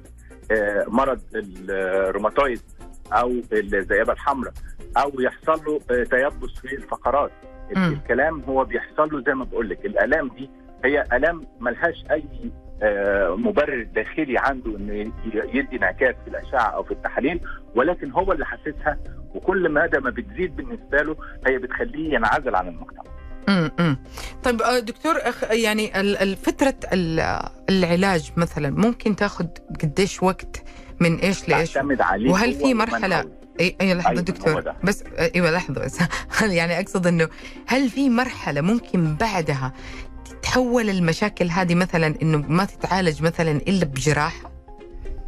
آه، 0.51 0.85
مرض 0.89 1.21
الروماتويد 1.35 2.61
أو 3.13 3.31
الذئابه 3.53 4.13
الحمراء 4.13 4.53
أو 4.97 5.21
يحصل 5.21 5.65
له 5.67 5.81
آه، 5.91 6.05
تيبس 6.05 6.51
في 6.63 6.75
الفقرات. 6.77 7.31
الكلام 7.77 8.41
هو 8.43 8.65
بيحصل 8.65 9.09
له 9.13 9.23
زي 9.27 9.35
ما 9.35 9.45
بقول 9.45 9.69
لك 9.69 9.87
الألام 9.87 10.29
دي 10.29 10.51
هي 10.85 11.05
ألام 11.13 11.47
ملهاش 11.61 12.05
أي 12.11 12.25
آه، 12.83 13.35
مبرر 13.37 13.83
داخلي 13.83 14.39
عنده 14.39 14.77
انه 14.77 15.13
يدي 15.55 15.77
انعكاس 15.77 16.15
في 16.25 16.31
الأشعة 16.31 16.61
أو 16.69 16.83
في 16.83 16.91
التحاليل 16.91 17.41
ولكن 17.75 18.11
هو 18.11 18.33
اللي 18.33 18.47
حاسسها 18.47 18.99
وكل 19.35 19.73
مدى 19.73 19.99
ما 19.99 20.11
بتزيد 20.11 20.57
بالنسبة 20.57 20.99
له 20.99 21.17
هي 21.47 21.59
بتخليه 21.59 22.15
ينعزل 22.15 22.55
عن 22.57 22.69
المجتمع 22.69 23.03
امم. 23.49 23.97
طيب 24.43 24.63
آه، 24.63 24.79
دكتور 24.79 25.15
يعني 25.51 25.87
فتره 26.37 26.75
ال- 26.93 27.41
العلاج 27.71 28.33
مثلا 28.37 28.71
ممكن 28.71 29.17
تاخذ 29.17 29.47
قديش 29.83 30.23
وقت 30.23 30.63
من 31.01 31.19
إيش 31.19 31.49
لإيش؟ 31.49 31.77
وهل 31.77 32.55
في 32.55 32.75
حوله. 33.21 33.31
إي 33.61 33.77
إي 33.81 33.95
لحظة 33.95 34.11
أيوة، 34.11 34.23
دكتور. 34.23 34.73
بس 34.85 35.05
أيوه 35.35 35.51
لحظة 35.51 35.85
بس 35.85 35.99
يعني 36.59 36.81
أقصد 36.81 37.07
إنه 37.07 37.29
هل 37.67 37.89
في 37.89 38.11
مرحلة 38.11 38.61
ممكن 38.61 39.15
بعدها 39.15 39.73
تتحول 40.25 40.91
المشاكل 40.91 41.47
هذه 41.51 41.75
مثلا 41.75 42.15
إنه 42.23 42.39
ما 42.49 42.65
تتعالج 42.65 43.23
مثلا 43.23 43.51
إلا 43.51 43.85
بجراحة 43.85 44.51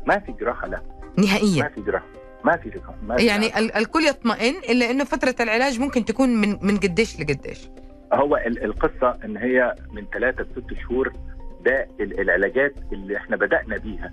ما 0.06 0.18
في 0.18 0.32
جراحة 0.32 0.66
لا 0.68 0.82
ما 1.18 1.24
نهائيا 1.24 1.68
في 1.74 1.80
جراحة 1.80 2.06
ما 2.44 2.56
في 2.56 2.70
جراحة 2.70 2.94
ما 3.02 3.16
في 3.16 3.26
يعني 3.26 3.46
جراحة. 3.46 3.58
ال- 3.60 3.76
الكل 3.76 4.04
يطمئن 4.06 4.54
إلا 4.70 4.90
إنه 4.90 5.04
فترة 5.04 5.34
العلاج 5.40 5.80
ممكن 5.80 6.04
تكون 6.04 6.28
من 6.40 6.58
من 6.62 6.76
قديش 6.76 7.20
لقديش 7.20 7.68
هو 8.12 8.36
ال- 8.36 8.64
القصة 8.64 9.18
إن 9.24 9.36
هي 9.36 9.74
من 9.92 10.06
ثلاثة 10.12 10.42
لست 10.42 10.80
شهور 10.82 11.12
ده 11.66 11.88
ال- 12.00 12.20
العلاجات 12.20 12.74
اللي 12.92 13.16
إحنا 13.16 13.36
بدأنا 13.36 13.76
بيها 13.76 14.12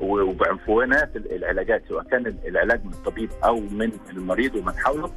وبعنفوانات 0.00 1.16
ال- 1.16 1.32
العلاجات 1.34 1.82
سواء 1.88 2.04
كان 2.04 2.26
ال- 2.26 2.46
العلاج 2.48 2.84
من 2.84 2.92
الطبيب 2.92 3.30
أو 3.44 3.60
من 3.60 3.92
المريض 4.10 4.54
ومن 4.54 4.72
حوله. 4.78 5.10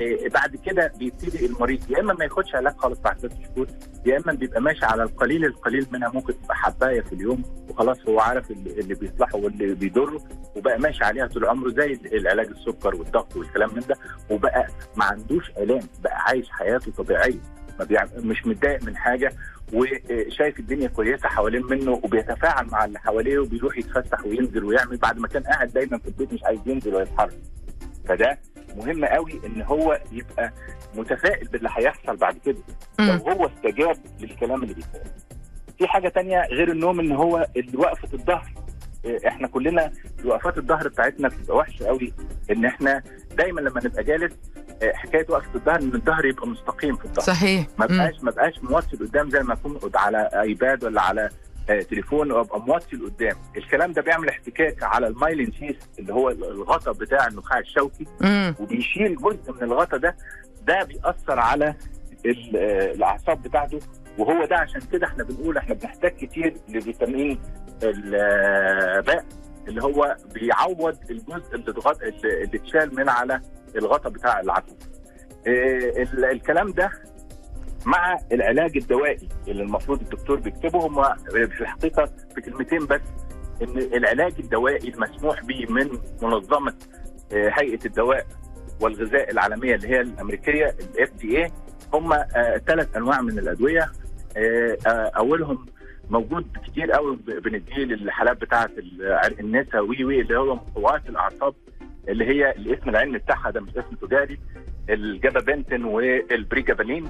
إيه، 0.00 0.28
بعد 0.28 0.56
كده 0.56 0.92
بيبتدي 0.98 1.46
المريض 1.46 1.90
يا 1.90 2.00
إما 2.00 2.14
ما 2.14 2.24
ياخدش 2.24 2.54
علاج 2.54 2.74
خالص 2.76 2.98
بعد 3.00 3.18
ست 3.18 3.32
شهور 3.54 3.66
يا 4.06 4.16
إما 4.18 4.32
بيبقى 4.32 4.60
ماشي 4.60 4.84
على 4.84 5.02
القليل 5.02 5.44
القليل 5.44 5.86
منها 5.92 6.08
ممكن 6.14 6.32
تبقى 6.42 6.56
حباية 6.56 7.00
في 7.00 7.12
اليوم 7.12 7.42
وخلاص 7.70 7.98
هو 8.08 8.20
عارف 8.20 8.50
اللي, 8.50 8.94
بيصلحه 8.94 9.36
واللي 9.38 9.74
بيضره 9.74 10.20
وبقى 10.56 10.78
ماشي 10.78 11.04
عليها 11.04 11.26
طول 11.26 11.44
عمره 11.44 11.70
زي 11.70 11.98
العلاج 12.12 12.46
السكر 12.46 12.94
والضغط 12.96 13.36
والكلام 13.36 13.70
من 13.74 13.80
ده 13.88 13.94
وبقى 14.30 14.66
ما 14.96 15.04
عندوش 15.04 15.50
آلام 15.58 15.80
بقى 16.04 16.22
عايش 16.26 16.50
حياته 16.50 16.92
طبيعية 16.92 17.38
ما 17.78 17.84
بيع... 17.84 18.04
مش 18.16 18.46
متضايق 18.46 18.82
من 18.84 18.96
حاجة 18.96 19.32
وشايف 19.72 20.58
الدنيا 20.58 20.88
كويسة 20.88 21.28
حوالين 21.28 21.62
منه 21.66 21.92
وبيتفاعل 21.92 22.66
مع 22.66 22.84
اللي 22.84 22.98
حواليه 22.98 23.38
وبيروح 23.38 23.78
يتفسح 23.78 24.24
وينزل 24.26 24.64
ويعمل 24.64 24.96
بعد 24.96 25.18
ما 25.18 25.28
كان 25.28 25.42
قاعد 25.42 25.68
دايما 25.72 25.98
في 25.98 26.06
البيت 26.08 26.32
مش 26.32 26.44
عايز 26.44 26.60
ينزل 26.66 26.94
ويتحرك 26.94 27.38
فده 28.08 28.38
مهم 28.76 29.04
قوي 29.04 29.40
إن 29.46 29.62
هو 29.62 30.00
يبقى 30.12 30.52
متفائل 30.94 31.48
باللي 31.48 31.68
هيحصل 31.76 32.16
بعد 32.16 32.38
كده. 32.44 32.58
لو. 32.98 33.12
هو 33.32 33.46
استجاب 33.46 33.96
للكلام 34.20 34.62
اللي 34.62 34.74
بيتقال. 34.74 35.02
في 35.78 35.86
حاجة 35.88 36.08
تانية 36.08 36.42
غير 36.46 36.70
النوم 36.72 37.00
إن 37.00 37.12
هو 37.12 37.46
وقفه 37.74 38.08
الظهر. 38.14 38.52
إحنا 39.26 39.48
كلنا 39.48 39.92
وقفات 40.24 40.58
الظهر 40.58 40.88
بتاعتنا 40.88 41.28
بتبقى 41.28 41.56
وحشة 41.56 41.86
قوي 41.86 42.12
إن 42.50 42.64
إحنا 42.64 43.02
دايما 43.36 43.60
لما 43.60 43.80
نبقى 43.84 44.04
جالس 44.04 44.32
إيه، 44.82 44.92
حكاية 44.92 45.26
وقفة 45.28 45.54
الظهر 45.54 45.80
إن 45.80 45.94
الظهر 45.94 46.24
يبقى 46.24 46.46
مستقيم 46.48 46.96
في 46.96 47.04
الظهر. 47.04 47.24
صحيح. 47.24 47.66
ما. 47.78 47.86
بقاش 47.86 48.22
ما 48.22 48.30
بقاش 48.30 48.58
موصل 48.62 48.98
قدام 49.08 49.30
زي 49.30 49.40
ما 49.40 49.54
اكون 49.54 49.78
على 49.94 50.30
ايباد 50.42 50.84
ولا 50.84 51.02
على 51.02 51.28
آه، 51.70 51.80
تليفون 51.82 52.32
وأبقى 52.32 52.60
موصل 52.60 53.06
قدام 53.10 53.36
الكلام 53.56 53.92
ده 53.92 54.02
بيعمل 54.02 54.28
احتكاك 54.28 54.82
على 54.82 55.06
ال 55.06 55.13
myelin 55.13 55.52
sheath 55.52 55.76
اللي 55.98 56.12
هو 56.14 56.30
الغطاء 56.30 56.94
بتاع 56.94 57.26
النخاع 57.26 57.58
الشوكي. 57.58 58.06
وبيشيل 58.60 59.16
جزء 59.16 59.52
من 59.52 59.62
الغطاء 59.62 60.00
ده. 60.00 60.16
ده 60.66 60.84
بيأثر 60.84 61.38
على 61.40 61.66
آه، 62.26 62.92
الأعصاب 62.92 63.42
بتاعته. 63.42 63.80
وهو 64.18 64.44
ده 64.44 64.56
عشان 64.56 64.80
كده 64.92 65.06
إحنا 65.06 65.24
بنقول 65.24 65.56
إحنا 65.56 65.74
بنحتاج 65.74 66.10
كتير 66.12 66.54
لفيتامين 66.68 67.40
الباء 67.82 69.24
اللي 69.68 69.82
هو 69.82 70.16
بيعوض 70.34 70.98
الجزء 71.10 71.54
اللي 71.54 71.74
اللي 72.24 72.58
اتشال 72.58 72.94
من 72.96 73.08
على 73.08 73.40
الغطاء 73.76 74.12
بتاع 74.12 74.40
العظم. 74.40 74.74
إيه، 75.46 76.02
ال- 76.02 76.24
الكلام 76.24 76.72
ده 76.72 76.90
مع 77.86 78.18
العلاج 78.32 78.76
الدوائي 78.76 79.28
اللي 79.48 79.62
المفروض 79.62 80.00
الدكتور 80.00 80.40
بيكتبه 80.40 80.86
هم 80.86 81.02
في 81.30 81.60
الحقيقة 81.60 82.04
في 82.34 82.40
كلمتين 82.40 82.86
بس 82.86 83.00
إن 83.62 83.78
العلاج 83.78 84.32
الدوائي 84.38 84.88
المسموح 84.88 85.42
به 85.44 85.66
من 85.68 85.88
منظمة 86.22 86.74
آه، 87.32 87.50
هيئة 87.60 87.86
الدواء 87.86 88.26
والغذاء 88.80 89.30
العالمية 89.30 89.74
اللي 89.74 89.88
هي 89.88 90.00
الأمريكية 90.00 90.66
الاف 90.80 91.10
دي 91.12 91.44
اي 91.44 91.52
هم 91.94 92.14
ثلاث 92.66 92.96
أنواع 92.96 93.20
من 93.20 93.38
الأدوية 93.38 93.80
آه، 93.82 93.84
آه، 93.84 94.01
أولهم 95.16 95.66
موجود 96.10 96.46
كتير 96.66 96.92
قوي 96.92 97.16
بنديه 97.16 97.76
للحالات 97.84 98.40
بتاعه 98.40 98.70
ال- 98.78 99.40
النساء 99.40 99.84
وي 99.84 100.04
وي 100.04 100.20
اللي 100.20 100.38
هو 100.38 100.54
مقويات 100.54 101.08
الأعصاب 101.08 101.54
اللي 102.08 102.24
هي 102.26 102.50
الاسم 102.50 102.88
العلمي 102.90 103.18
بتاعها 103.18 103.50
ده 103.50 103.60
مش 103.60 103.70
اسم 103.76 103.96
تجاري 104.06 104.38
الجابابنتين 104.90 105.84
والبريجابالين 105.84 107.06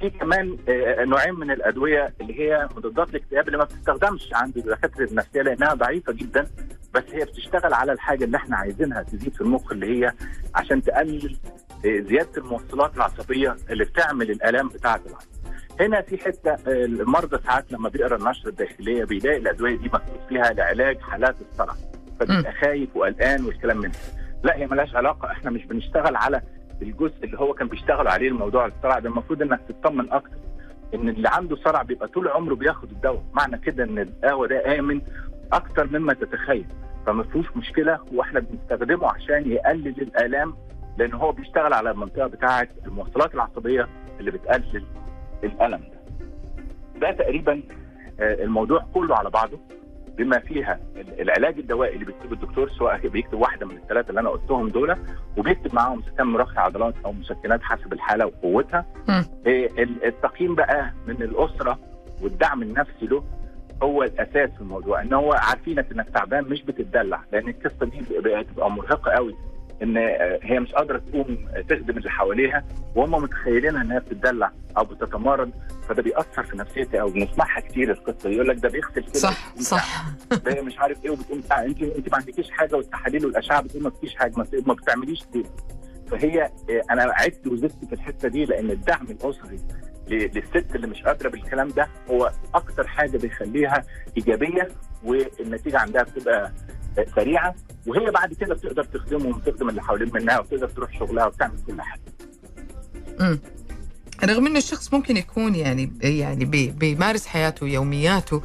في 0.00 0.10
كمان 0.10 0.56
آه، 0.68 1.04
نوعين 1.04 1.34
من 1.34 1.50
الأدوية 1.50 2.12
اللي 2.20 2.40
هي 2.40 2.68
مضادات 2.76 3.10
الاكتئاب 3.10 3.46
اللي 3.46 3.58
ما 3.58 3.64
بتستخدمش 3.64 4.28
عند 4.32 4.56
الدكاترة 4.58 5.04
النفسية 5.10 5.42
لأنها 5.42 5.74
ضعيفة 5.74 6.12
جدا 6.12 6.46
بس 6.94 7.02
هي 7.12 7.24
بتشتغل 7.24 7.74
على 7.74 7.92
الحاجة 7.92 8.24
اللي 8.24 8.36
إحنا 8.36 8.56
عايزينها 8.56 9.02
تزيد 9.02 9.34
في 9.34 9.40
المخ 9.40 9.72
اللي 9.72 9.86
هي 10.00 10.12
عشان 10.54 10.82
تقلل 10.82 11.36
آه، 11.86 12.00
زيادة 12.00 12.30
الموصلات 12.36 12.96
العصبية 12.96 13.56
اللي 13.70 13.84
بتعمل 13.84 14.30
الآلام 14.30 14.68
بتاعة 14.68 15.00
العصب. 15.06 15.28
هنا 15.80 16.00
في 16.02 16.18
حتة 16.18 16.50
آه، 16.50 16.84
المرضى 16.84 17.38
ساعات 17.46 17.72
لما 17.72 17.88
بيقرأ 17.88 18.16
النشرة 18.16 18.48
الداخلية 18.48 19.04
بيلاقي 19.04 19.36
الأدوية 19.36 19.76
دي 19.76 19.84
مكتوب 19.86 20.16
فيها 20.28 20.52
لعلاج 20.52 20.98
حالات 21.00 21.36
الصرع 21.50 21.74
فبيبقى 22.20 22.52
خايف 22.52 22.96
وقلقان 22.96 23.44
والكلام 23.44 23.76
من 23.78 23.90
ده. 23.90 23.98
لا 24.44 24.56
هي 24.56 24.66
ملهاش 24.66 24.96
علاقة 24.96 25.30
إحنا 25.30 25.50
مش 25.50 25.64
بنشتغل 25.66 26.16
على 26.16 26.42
الجزء 26.82 27.24
اللي 27.24 27.38
هو 27.38 27.54
كان 27.54 27.68
بيشتغل 27.68 28.08
عليه 28.08 28.28
الموضوع 28.28 28.66
الصرع 28.66 28.98
ده. 28.98 29.08
المفروض 29.08 29.42
إنك 29.42 29.60
تطمن 29.68 30.12
أكتر 30.12 30.36
إن 30.94 31.08
اللي 31.08 31.28
عنده 31.28 31.56
صرع 31.56 31.82
بيبقى 31.82 32.08
طول 32.08 32.28
عمره 32.28 32.54
بياخد 32.54 32.90
الدواء. 32.90 33.22
معنى 33.32 33.58
كده 33.58 33.84
إن 33.84 33.98
الدواء 33.98 34.48
ده 34.48 34.78
آمن 34.78 35.00
أكتر 35.52 35.86
مما 35.98 36.12
تتخيل. 36.14 36.66
فما 37.06 37.22
فيهوش 37.22 37.56
مشكلة 37.56 37.98
وإحنا 38.14 38.40
بنستخدمه 38.40 39.08
عشان 39.08 39.50
يقلل 39.52 40.02
الآلام 40.02 40.54
لأن 40.98 41.12
هو 41.14 41.32
بيشتغل 41.32 41.72
على 41.72 41.90
المنطقة 41.90 42.26
بتاعة 42.26 42.68
الموصلات 42.86 43.34
العصبية 43.34 43.88
اللي 44.20 44.30
بتقلل 44.30 44.84
الالم 45.44 45.80
ده. 45.80 46.00
ده 47.00 47.10
تقريبا 47.12 47.62
آه، 48.20 48.44
الموضوع 48.44 48.84
كله 48.94 49.16
على 49.16 49.30
بعضه 49.30 49.58
بما 50.18 50.38
فيها 50.38 50.80
ال- 50.96 51.20
العلاج 51.20 51.58
الدوائي 51.58 51.94
اللي 51.94 52.04
بيكتبه 52.04 52.32
الدكتور 52.32 52.70
سواء 52.70 53.08
بيكتب 53.08 53.38
واحدة 53.40 53.66
من 53.66 53.76
الثلاثه 53.76 54.08
اللي 54.10 54.20
أنا 54.20 54.28
قلتهم 54.30 54.68
دول 54.68 54.96
وبيكتب 55.36 55.74
معاهم 55.74 56.02
سكان 56.02 56.26
مرخي 56.26 56.60
عضلات 56.60 56.94
أو 57.04 57.12
مسكنات 57.12 57.62
حسب 57.62 57.92
الحالة 57.92 58.26
وقوتها. 58.26 58.86
ال- 59.46 60.04
التقييم 60.04 60.54
بقى 60.54 60.92
من 61.06 61.22
الأسرة 61.22 61.78
والدعم 62.22 62.62
النفسي 62.62 63.06
له 63.06 63.24
هو 63.82 64.02
الأساس 64.02 64.50
في 64.50 64.60
الموضوع 64.60 65.00
إن 65.02 65.12
هو 65.12 65.32
عارفينك 65.32 65.92
إنك 65.92 66.08
تعبان 66.08 66.44
مش 66.44 66.62
بتدلع 66.62 67.20
لأن 67.32 67.48
القصة 67.48 67.86
دي 67.86 68.00
بتبقى 68.42 68.70
مرهقة 68.70 69.10
قوي 69.12 69.34
إن 69.82 69.96
آه، 69.96 70.38
هي 70.42 70.60
مش 70.60 70.72
قادرة 70.72 70.98
تقوم 70.98 71.38
تخدم 71.68 71.98
اللي 71.98 72.10
حواليها 72.10 72.64
وهم 72.96 73.22
متخيلينها 73.22 73.82
إنها 73.82 73.98
بتدلع 73.98 74.52
أو 74.78 74.84
بتتمرد 74.84 75.50
فده 75.88 76.02
بيأثر 76.02 76.42
في 76.42 76.56
نفسيتي 76.56 77.00
أو 77.00 77.08
بنسمعها 77.08 77.60
كتير 77.60 77.90
القصة 77.90 78.30
يقول 78.30 78.48
لك 78.48 78.56
ده 78.56 78.68
بيغسل 78.68 79.02
كده 79.02 79.12
صح 79.12 79.54
صح. 79.58 80.04
ده 80.44 80.62
مش 80.62 80.78
عارف 80.78 81.04
إيه 81.04 81.10
وبتقوم 81.10 81.42
أنت 81.52 81.82
أنت 81.82 82.08
ما 82.12 82.16
عندكيش 82.16 82.50
حاجة 82.50 82.76
والتحاليل 82.76 83.26
والأشعة 83.26 83.62
بتقول 83.62 83.82
ما 83.82 83.90
فيش 83.90 84.14
حاجة 84.14 84.32
ما, 84.66 84.74
بتعمليش 84.74 85.22
دي 85.32 85.44
فهي 86.10 86.42
آه، 86.42 86.82
أنا 86.90 87.02
عدت 87.02 87.46
وزدت 87.46 87.84
في 87.84 87.92
الحتة 87.92 88.28
دي 88.28 88.44
لأن 88.44 88.70
الدعم 88.70 89.06
الأسري 89.10 89.60
للست 90.08 90.66
اللي 90.74 90.86
مش 90.86 91.02
قادرة 91.02 91.28
بالكلام 91.28 91.68
ده 91.68 91.88
هو 92.10 92.32
أكتر 92.54 92.86
حاجة 92.86 93.18
بيخليها 93.18 93.82
إيجابية 94.16 94.68
والنتيجة 95.04 95.78
عندها 95.78 96.02
بتبقى 96.02 96.44
آه، 96.44 96.52
سريعة 97.16 97.54
وهي 97.86 98.10
بعد 98.10 98.32
كده 98.34 98.54
بتقدر 98.54 98.84
تخدمهم 98.84 99.26
وتخدم 99.36 99.68
اللي 99.68 99.82
حوالين 99.82 100.10
منها 100.14 100.38
وتقدر 100.40 100.68
تروح 100.68 100.98
شغلها 100.98 101.26
وتعمل 101.26 101.54
كل 101.66 101.82
حاجة. 101.82 102.00
مم. 103.20 103.38
رغم 104.24 104.46
انه 104.46 104.58
الشخص 104.58 104.94
ممكن 104.94 105.16
يكون 105.16 105.54
يعني 105.54 105.92
يعني 106.02 106.44
بي- 106.44 106.70
بيمارس 106.70 107.26
حياته 107.26 107.64
ويومياته 107.66 108.42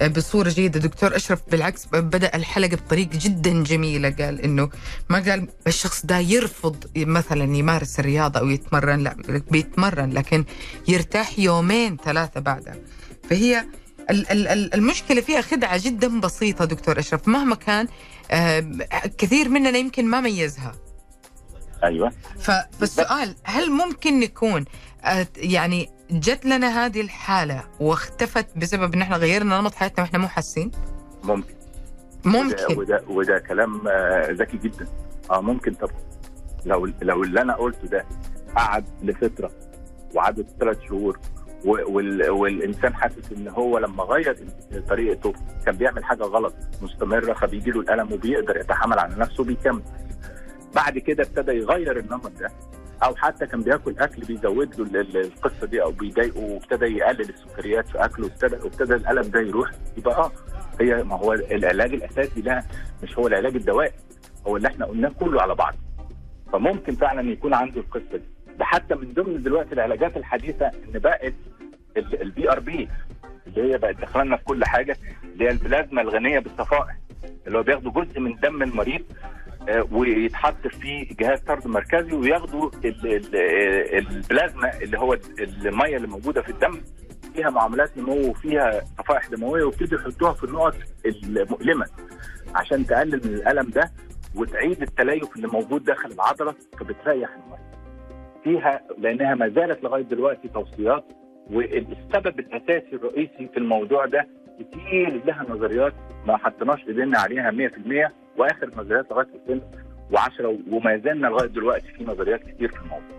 آه، 0.00 0.06
بصورة 0.06 0.48
جيدة. 0.48 0.80
دكتور 0.80 1.16
أشرف 1.16 1.40
بالعكس 1.50 1.86
بدأ 1.92 2.36
الحلقة 2.36 2.76
بطريقة 2.76 3.10
جدا 3.22 3.62
جميلة. 3.62 4.10
قال 4.10 4.40
إنه 4.40 4.70
ما 5.10 5.18
قال 5.18 5.48
الشخص 5.66 6.06
ده 6.06 6.18
يرفض 6.18 6.84
مثلا 6.96 7.56
يمارس 7.56 8.00
الرياضة 8.00 8.40
أو 8.40 8.46
يتمرن 8.50 8.98
لا 9.00 9.16
بيتمرن 9.50 10.10
لكن 10.12 10.44
يرتاح 10.88 11.38
يومين 11.38 11.96
ثلاثة 11.96 12.40
بعدها. 12.40 12.76
فهي 13.30 13.64
المشكلة 14.10 15.20
فيها 15.20 15.40
خدعة 15.40 15.80
جدا 15.84 16.20
بسيطة 16.20 16.64
دكتور 16.64 16.98
أشرف. 16.98 17.28
مهما 17.28 17.54
كان 17.54 17.88
آه، 18.30 18.60
كثير 19.18 19.48
مننا 19.48 19.78
يمكن 19.78 20.04
ما 20.06 20.20
ميزها. 20.20 20.74
أيوه. 21.84 22.12
فالسؤال 22.78 23.34
هل 23.44 23.70
ممكن 23.70 24.20
نكون 24.20 24.64
آه، 25.04 25.26
يعني 25.36 25.90
جت 26.10 26.46
لنا 26.46 26.86
هذه 26.86 27.00
الحالة 27.00 27.64
واختفت 27.80 28.46
بسبب 28.58 28.94
إن 28.94 29.02
إحنا 29.02 29.16
غيرنا 29.16 29.60
نمط 29.60 29.74
حياتنا 29.74 30.04
وإحنا 30.04 30.18
مو 30.18 30.28
حاسين؟ 30.28 30.70
ممكن. 31.24 31.54
وده, 32.24 32.42
ممكن 32.42 32.78
وده, 32.78 33.04
وده 33.08 33.38
كلام 33.38 33.88
آه، 33.88 34.30
ذكي 34.30 34.56
جدا. 34.56 34.86
آه 35.30 35.40
ممكن 35.40 35.74
طبعا. 35.74 35.96
لو 36.66 36.88
لو 37.02 37.22
اللي 37.24 37.42
أنا 37.42 37.54
قلته 37.54 37.88
ده 37.88 38.06
قعد 38.56 38.84
لفترة 39.02 39.50
وعدت 40.14 40.46
ثلاث 40.60 40.78
شهور 40.88 41.18
والإنسان 41.64 42.94
حاسس 42.94 43.32
إن 43.32 43.48
هو 43.48 43.78
لما 43.78 44.02
غير 44.04 44.36
طريقته 44.88 45.32
كان 45.66 45.76
بيعمل 45.76 46.04
حاجة 46.04 46.22
غلط 46.22 46.54
مستمرة 46.82 47.32
فبيجي 47.32 47.70
له 47.70 47.80
الألم 47.80 48.12
وبيقدر 48.12 48.56
يتحمل 48.56 48.98
على 48.98 49.14
نفسه 49.18 49.40
وبيكمل. 49.42 49.82
بعد 50.74 50.98
كده 50.98 51.22
ابتدى 51.22 51.52
يغير 51.52 51.98
النمط 51.98 52.32
ده 52.40 52.50
أو 53.04 53.14
حتى 53.16 53.46
كان 53.46 53.60
بياكل 53.62 53.94
أكل 53.98 54.22
بيزود 54.22 54.80
له 54.80 54.84
ال- 54.86 54.96
ال- 54.96 55.16
القصة 55.16 55.66
دي 55.66 55.82
أو 55.82 55.90
بيضايقه 55.90 56.40
وابتدى 56.40 56.84
يقلل 56.84 57.20
السكريات 57.28 57.88
في 57.88 58.04
أكله 58.04 58.26
وابتدى 58.26 58.56
وابتدى 58.56 58.94
الألم 58.94 59.30
ده 59.30 59.40
يروح 59.40 59.70
يبقى 59.96 60.14
آه 60.16 60.32
هي 60.80 61.04
ما 61.04 61.16
هو 61.16 61.32
العلاج 61.32 61.94
الأساسي 61.94 62.40
ده 62.40 62.64
مش 63.02 63.18
هو 63.18 63.26
العلاج 63.26 63.56
الدوائي 63.56 63.92
هو 64.46 64.56
اللي 64.56 64.68
إحنا 64.68 64.86
قلناه 64.86 65.08
كله 65.20 65.42
على 65.42 65.54
بعض. 65.54 65.74
فممكن 66.52 66.94
فعلا 66.94 67.30
يكون 67.32 67.54
عنده 67.54 67.80
القصة 67.80 68.16
دي. 68.16 68.35
ده 68.58 68.64
حتى 68.64 68.94
من 68.94 69.12
ضمن 69.12 69.42
دلوقتي 69.42 69.72
العلاجات 69.74 70.16
الحديثة 70.16 70.66
إن 70.66 70.98
بقت 70.98 71.34
ال 71.96 72.50
PRP 72.52 72.88
اللي 73.46 73.72
هي 73.72 73.78
بقت 73.78 73.96
داخلنا 73.96 74.36
في 74.36 74.44
كل 74.44 74.64
حاجة 74.64 74.96
اللي 75.24 75.44
هي 75.44 75.50
البلازما 75.50 76.02
الغنية 76.02 76.38
بالصفائح 76.38 76.96
اللي 77.46 77.58
هو 77.58 77.62
بياخدوا 77.62 77.92
جزء 77.92 78.20
من 78.20 78.34
دم 78.42 78.62
المريض 78.62 79.02
آه، 79.68 79.88
ويتحط 79.92 80.66
فيه 80.66 81.08
جهاز 81.20 81.40
طرد 81.40 81.66
مركزي 81.66 82.12
وياخدوا 82.12 82.70
آه، 82.84 83.98
البلازما 83.98 84.78
اللي 84.82 84.98
هو 84.98 85.18
المية 85.40 85.96
اللي 85.96 86.08
موجودة 86.08 86.42
في 86.42 86.48
الدم 86.48 86.80
فيها 87.34 87.50
معاملات 87.50 87.98
نمو 87.98 88.30
وفيها 88.30 88.80
صفائح 88.98 89.26
دموية 89.28 89.64
ويبتدوا 89.64 89.98
يحطوها 90.00 90.32
في 90.32 90.44
النقط 90.44 90.74
المؤلمة 91.06 91.86
عشان 92.54 92.86
تقلل 92.86 93.20
من 93.28 93.34
الألم 93.34 93.70
ده 93.70 93.90
وتعيد 94.34 94.82
التليف 94.82 95.36
اللي 95.36 95.48
موجود 95.48 95.84
داخل 95.84 96.12
العضلة 96.12 96.54
فبتريح 96.78 97.30
المريض. 97.30 97.75
فيها 98.46 98.80
لأنها 98.98 99.34
ما 99.34 99.48
زالت 99.48 99.84
لغاية 99.84 100.02
دلوقتي 100.02 100.48
توصيات 100.48 101.04
والسبب 101.50 102.38
الأساسي 102.38 102.92
الرئيسي 102.96 103.48
في 103.52 103.56
الموضوع 103.56 104.06
ده 104.06 104.28
كتير 104.60 105.22
لها 105.26 105.46
نظريات 105.48 105.92
ما 106.26 106.36
حطيناش 106.36 106.78
إيدينا 106.88 107.18
عليها 107.18 107.50
100% 107.50 108.12
وآخر 108.38 108.70
نظريات 108.76 109.06
لغاية 109.10 109.26
2010 109.48 110.58
وما 110.70 110.96
زلنا 111.04 111.26
لغاية 111.26 111.48
دلوقتي 111.48 111.86
في 111.98 112.04
نظريات 112.04 112.40
كتير 112.40 112.68
في 112.68 112.76
الموضوع. 112.76 113.16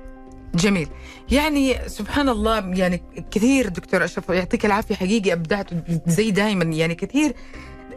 جميل 0.56 0.88
يعني 1.32 1.74
سبحان 1.74 2.30
الله 2.30 2.74
يعني 2.80 3.02
كثير 3.32 3.68
دكتور 3.70 4.04
أشرف 4.04 4.30
يعطيك 4.30 4.66
العافية 4.66 4.96
حقيقي 4.96 5.34
أبدعت 5.34 5.70
زي 6.08 6.32
دائما 6.32 6.64
يعني 6.64 6.96
كثير 6.96 7.32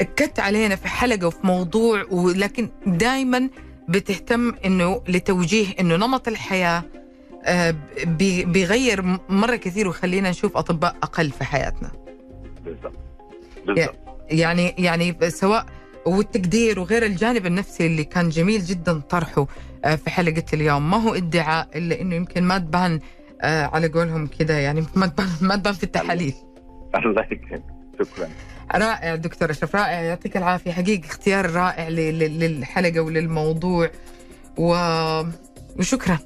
اكدت 0.00 0.40
علينا 0.40 0.76
في 0.76 0.88
حلقة 0.88 1.26
وفي 1.26 1.46
موضوع 1.46 2.04
ولكن 2.10 2.68
دائما 2.86 3.48
بتهتم 3.88 4.52
إنه 4.64 5.02
لتوجيه 5.08 5.66
إنه 5.80 5.96
نمط 5.96 6.28
الحياة 6.28 6.82
بيغير 8.44 9.18
مرة 9.28 9.56
كثير 9.56 9.88
ويخلينا 9.88 10.30
نشوف 10.30 10.56
أطباء 10.56 10.96
أقل 11.02 11.30
في 11.30 11.44
حياتنا. 11.44 11.90
بالظبط. 12.64 12.92
بالظبط. 13.66 13.94
يعني 14.30 14.74
يعني 14.78 15.30
سواء 15.30 15.66
والتقدير 16.06 16.80
وغير 16.80 17.06
الجانب 17.06 17.46
النفسي 17.46 17.86
اللي 17.86 18.04
كان 18.04 18.28
جميل 18.28 18.64
جدا 18.64 19.00
طرحه 19.00 19.46
آه، 19.84 19.94
في 19.94 20.10
حلقة 20.10 20.44
اليوم. 20.52 20.90
ما 20.90 20.96
هو 20.96 21.14
ادعاء 21.14 21.68
إلا 21.74 22.00
أنه 22.00 22.14
يمكن 22.14 22.42
ما 22.44 22.58
تبان 22.58 23.00
آه 23.42 23.64
على 23.64 23.88
قولهم 23.88 24.26
كده 24.26 24.54
يعني 24.54 24.84
ما 24.94 25.06
تبان 25.06 25.28
ما 25.40 25.56
تبان 25.56 25.74
في 25.74 25.82
التحاليل. 25.84 26.34
الله 26.94 27.26
يكرمك. 27.30 27.62
شكرا. 27.98 28.28
رائع 28.74 29.14
دكتور 29.14 29.50
أشرف 29.50 29.76
رائع. 29.76 30.00
يعطيك 30.00 30.36
العافية. 30.36 30.72
حقيقي 30.72 31.08
اختيار 31.08 31.50
رائع 31.50 31.88
للحلقة 31.88 33.00
وللموضوع. 33.00 33.90
و... 34.58 34.74
وشكرا. 35.78 36.18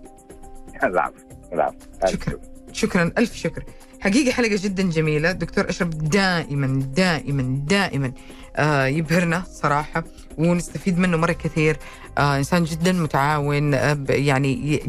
العفو 0.87 1.15
العفو 1.53 1.77
ألف 2.05 2.13
شكرا. 2.13 2.39
شكرا. 2.73 3.13
ألف 3.19 3.35
شكر. 3.35 3.65
حقيقة 4.01 4.33
حلقة 4.33 4.57
جدا 4.63 4.83
جميلة. 4.83 5.33
دكتور 5.33 5.69
أشرف 5.69 5.89
دائما 5.89 6.83
دائما 6.97 7.65
دائما 7.67 8.13
آه 8.57 8.87
يبهرنا 8.87 9.43
صراحة 9.53 10.05
ونستفيد 10.39 10.99
منه 10.99 11.17
مرة 11.17 11.33
كثير. 11.33 11.77
آه 12.19 12.39
إنسان 12.39 12.65
جدا 12.65 12.93
متعاون 12.93 13.75
آه 13.75 13.99
يعني 14.09 14.81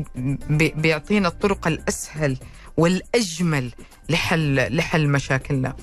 بي- 0.50 0.74
بيعطينا 0.78 1.28
الطرق 1.28 1.68
الأسهل 1.68 2.38
والأجمل 2.78 3.72
لحل 4.10 4.76
لحل 4.78 5.10
مشاكلنا. 5.10 5.76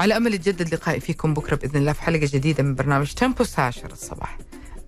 على 0.00 0.16
أمل 0.16 0.34
يتجدد 0.34 0.74
لقائي 0.74 1.00
فيكم 1.00 1.34
بكرة 1.34 1.56
بإذن 1.56 1.76
الله 1.76 1.92
في 1.92 2.02
حلقة 2.02 2.28
جديدة 2.32 2.62
من 2.62 2.74
برنامج 2.74 3.12
تيمبو 3.12 3.42
الساعة 3.42 3.66
10 3.66 3.92
الصباح. 3.92 4.38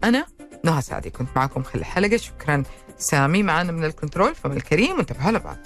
أنا 0.04 0.26
نهى 0.64 0.82
سعدي 0.82 1.10
كنت 1.10 1.28
معكم 1.36 1.62
خلال 1.62 1.80
الحلقة. 1.80 2.16
شكرا 2.16 2.62
سامي 2.98 3.42
معنا 3.42 3.72
من 3.72 3.84
ال 3.84 3.90
control 3.91 4.34
فم 4.34 4.52
الكريم 4.52 4.96
وانتبهوا 4.96 5.32
لبعض 5.32 5.56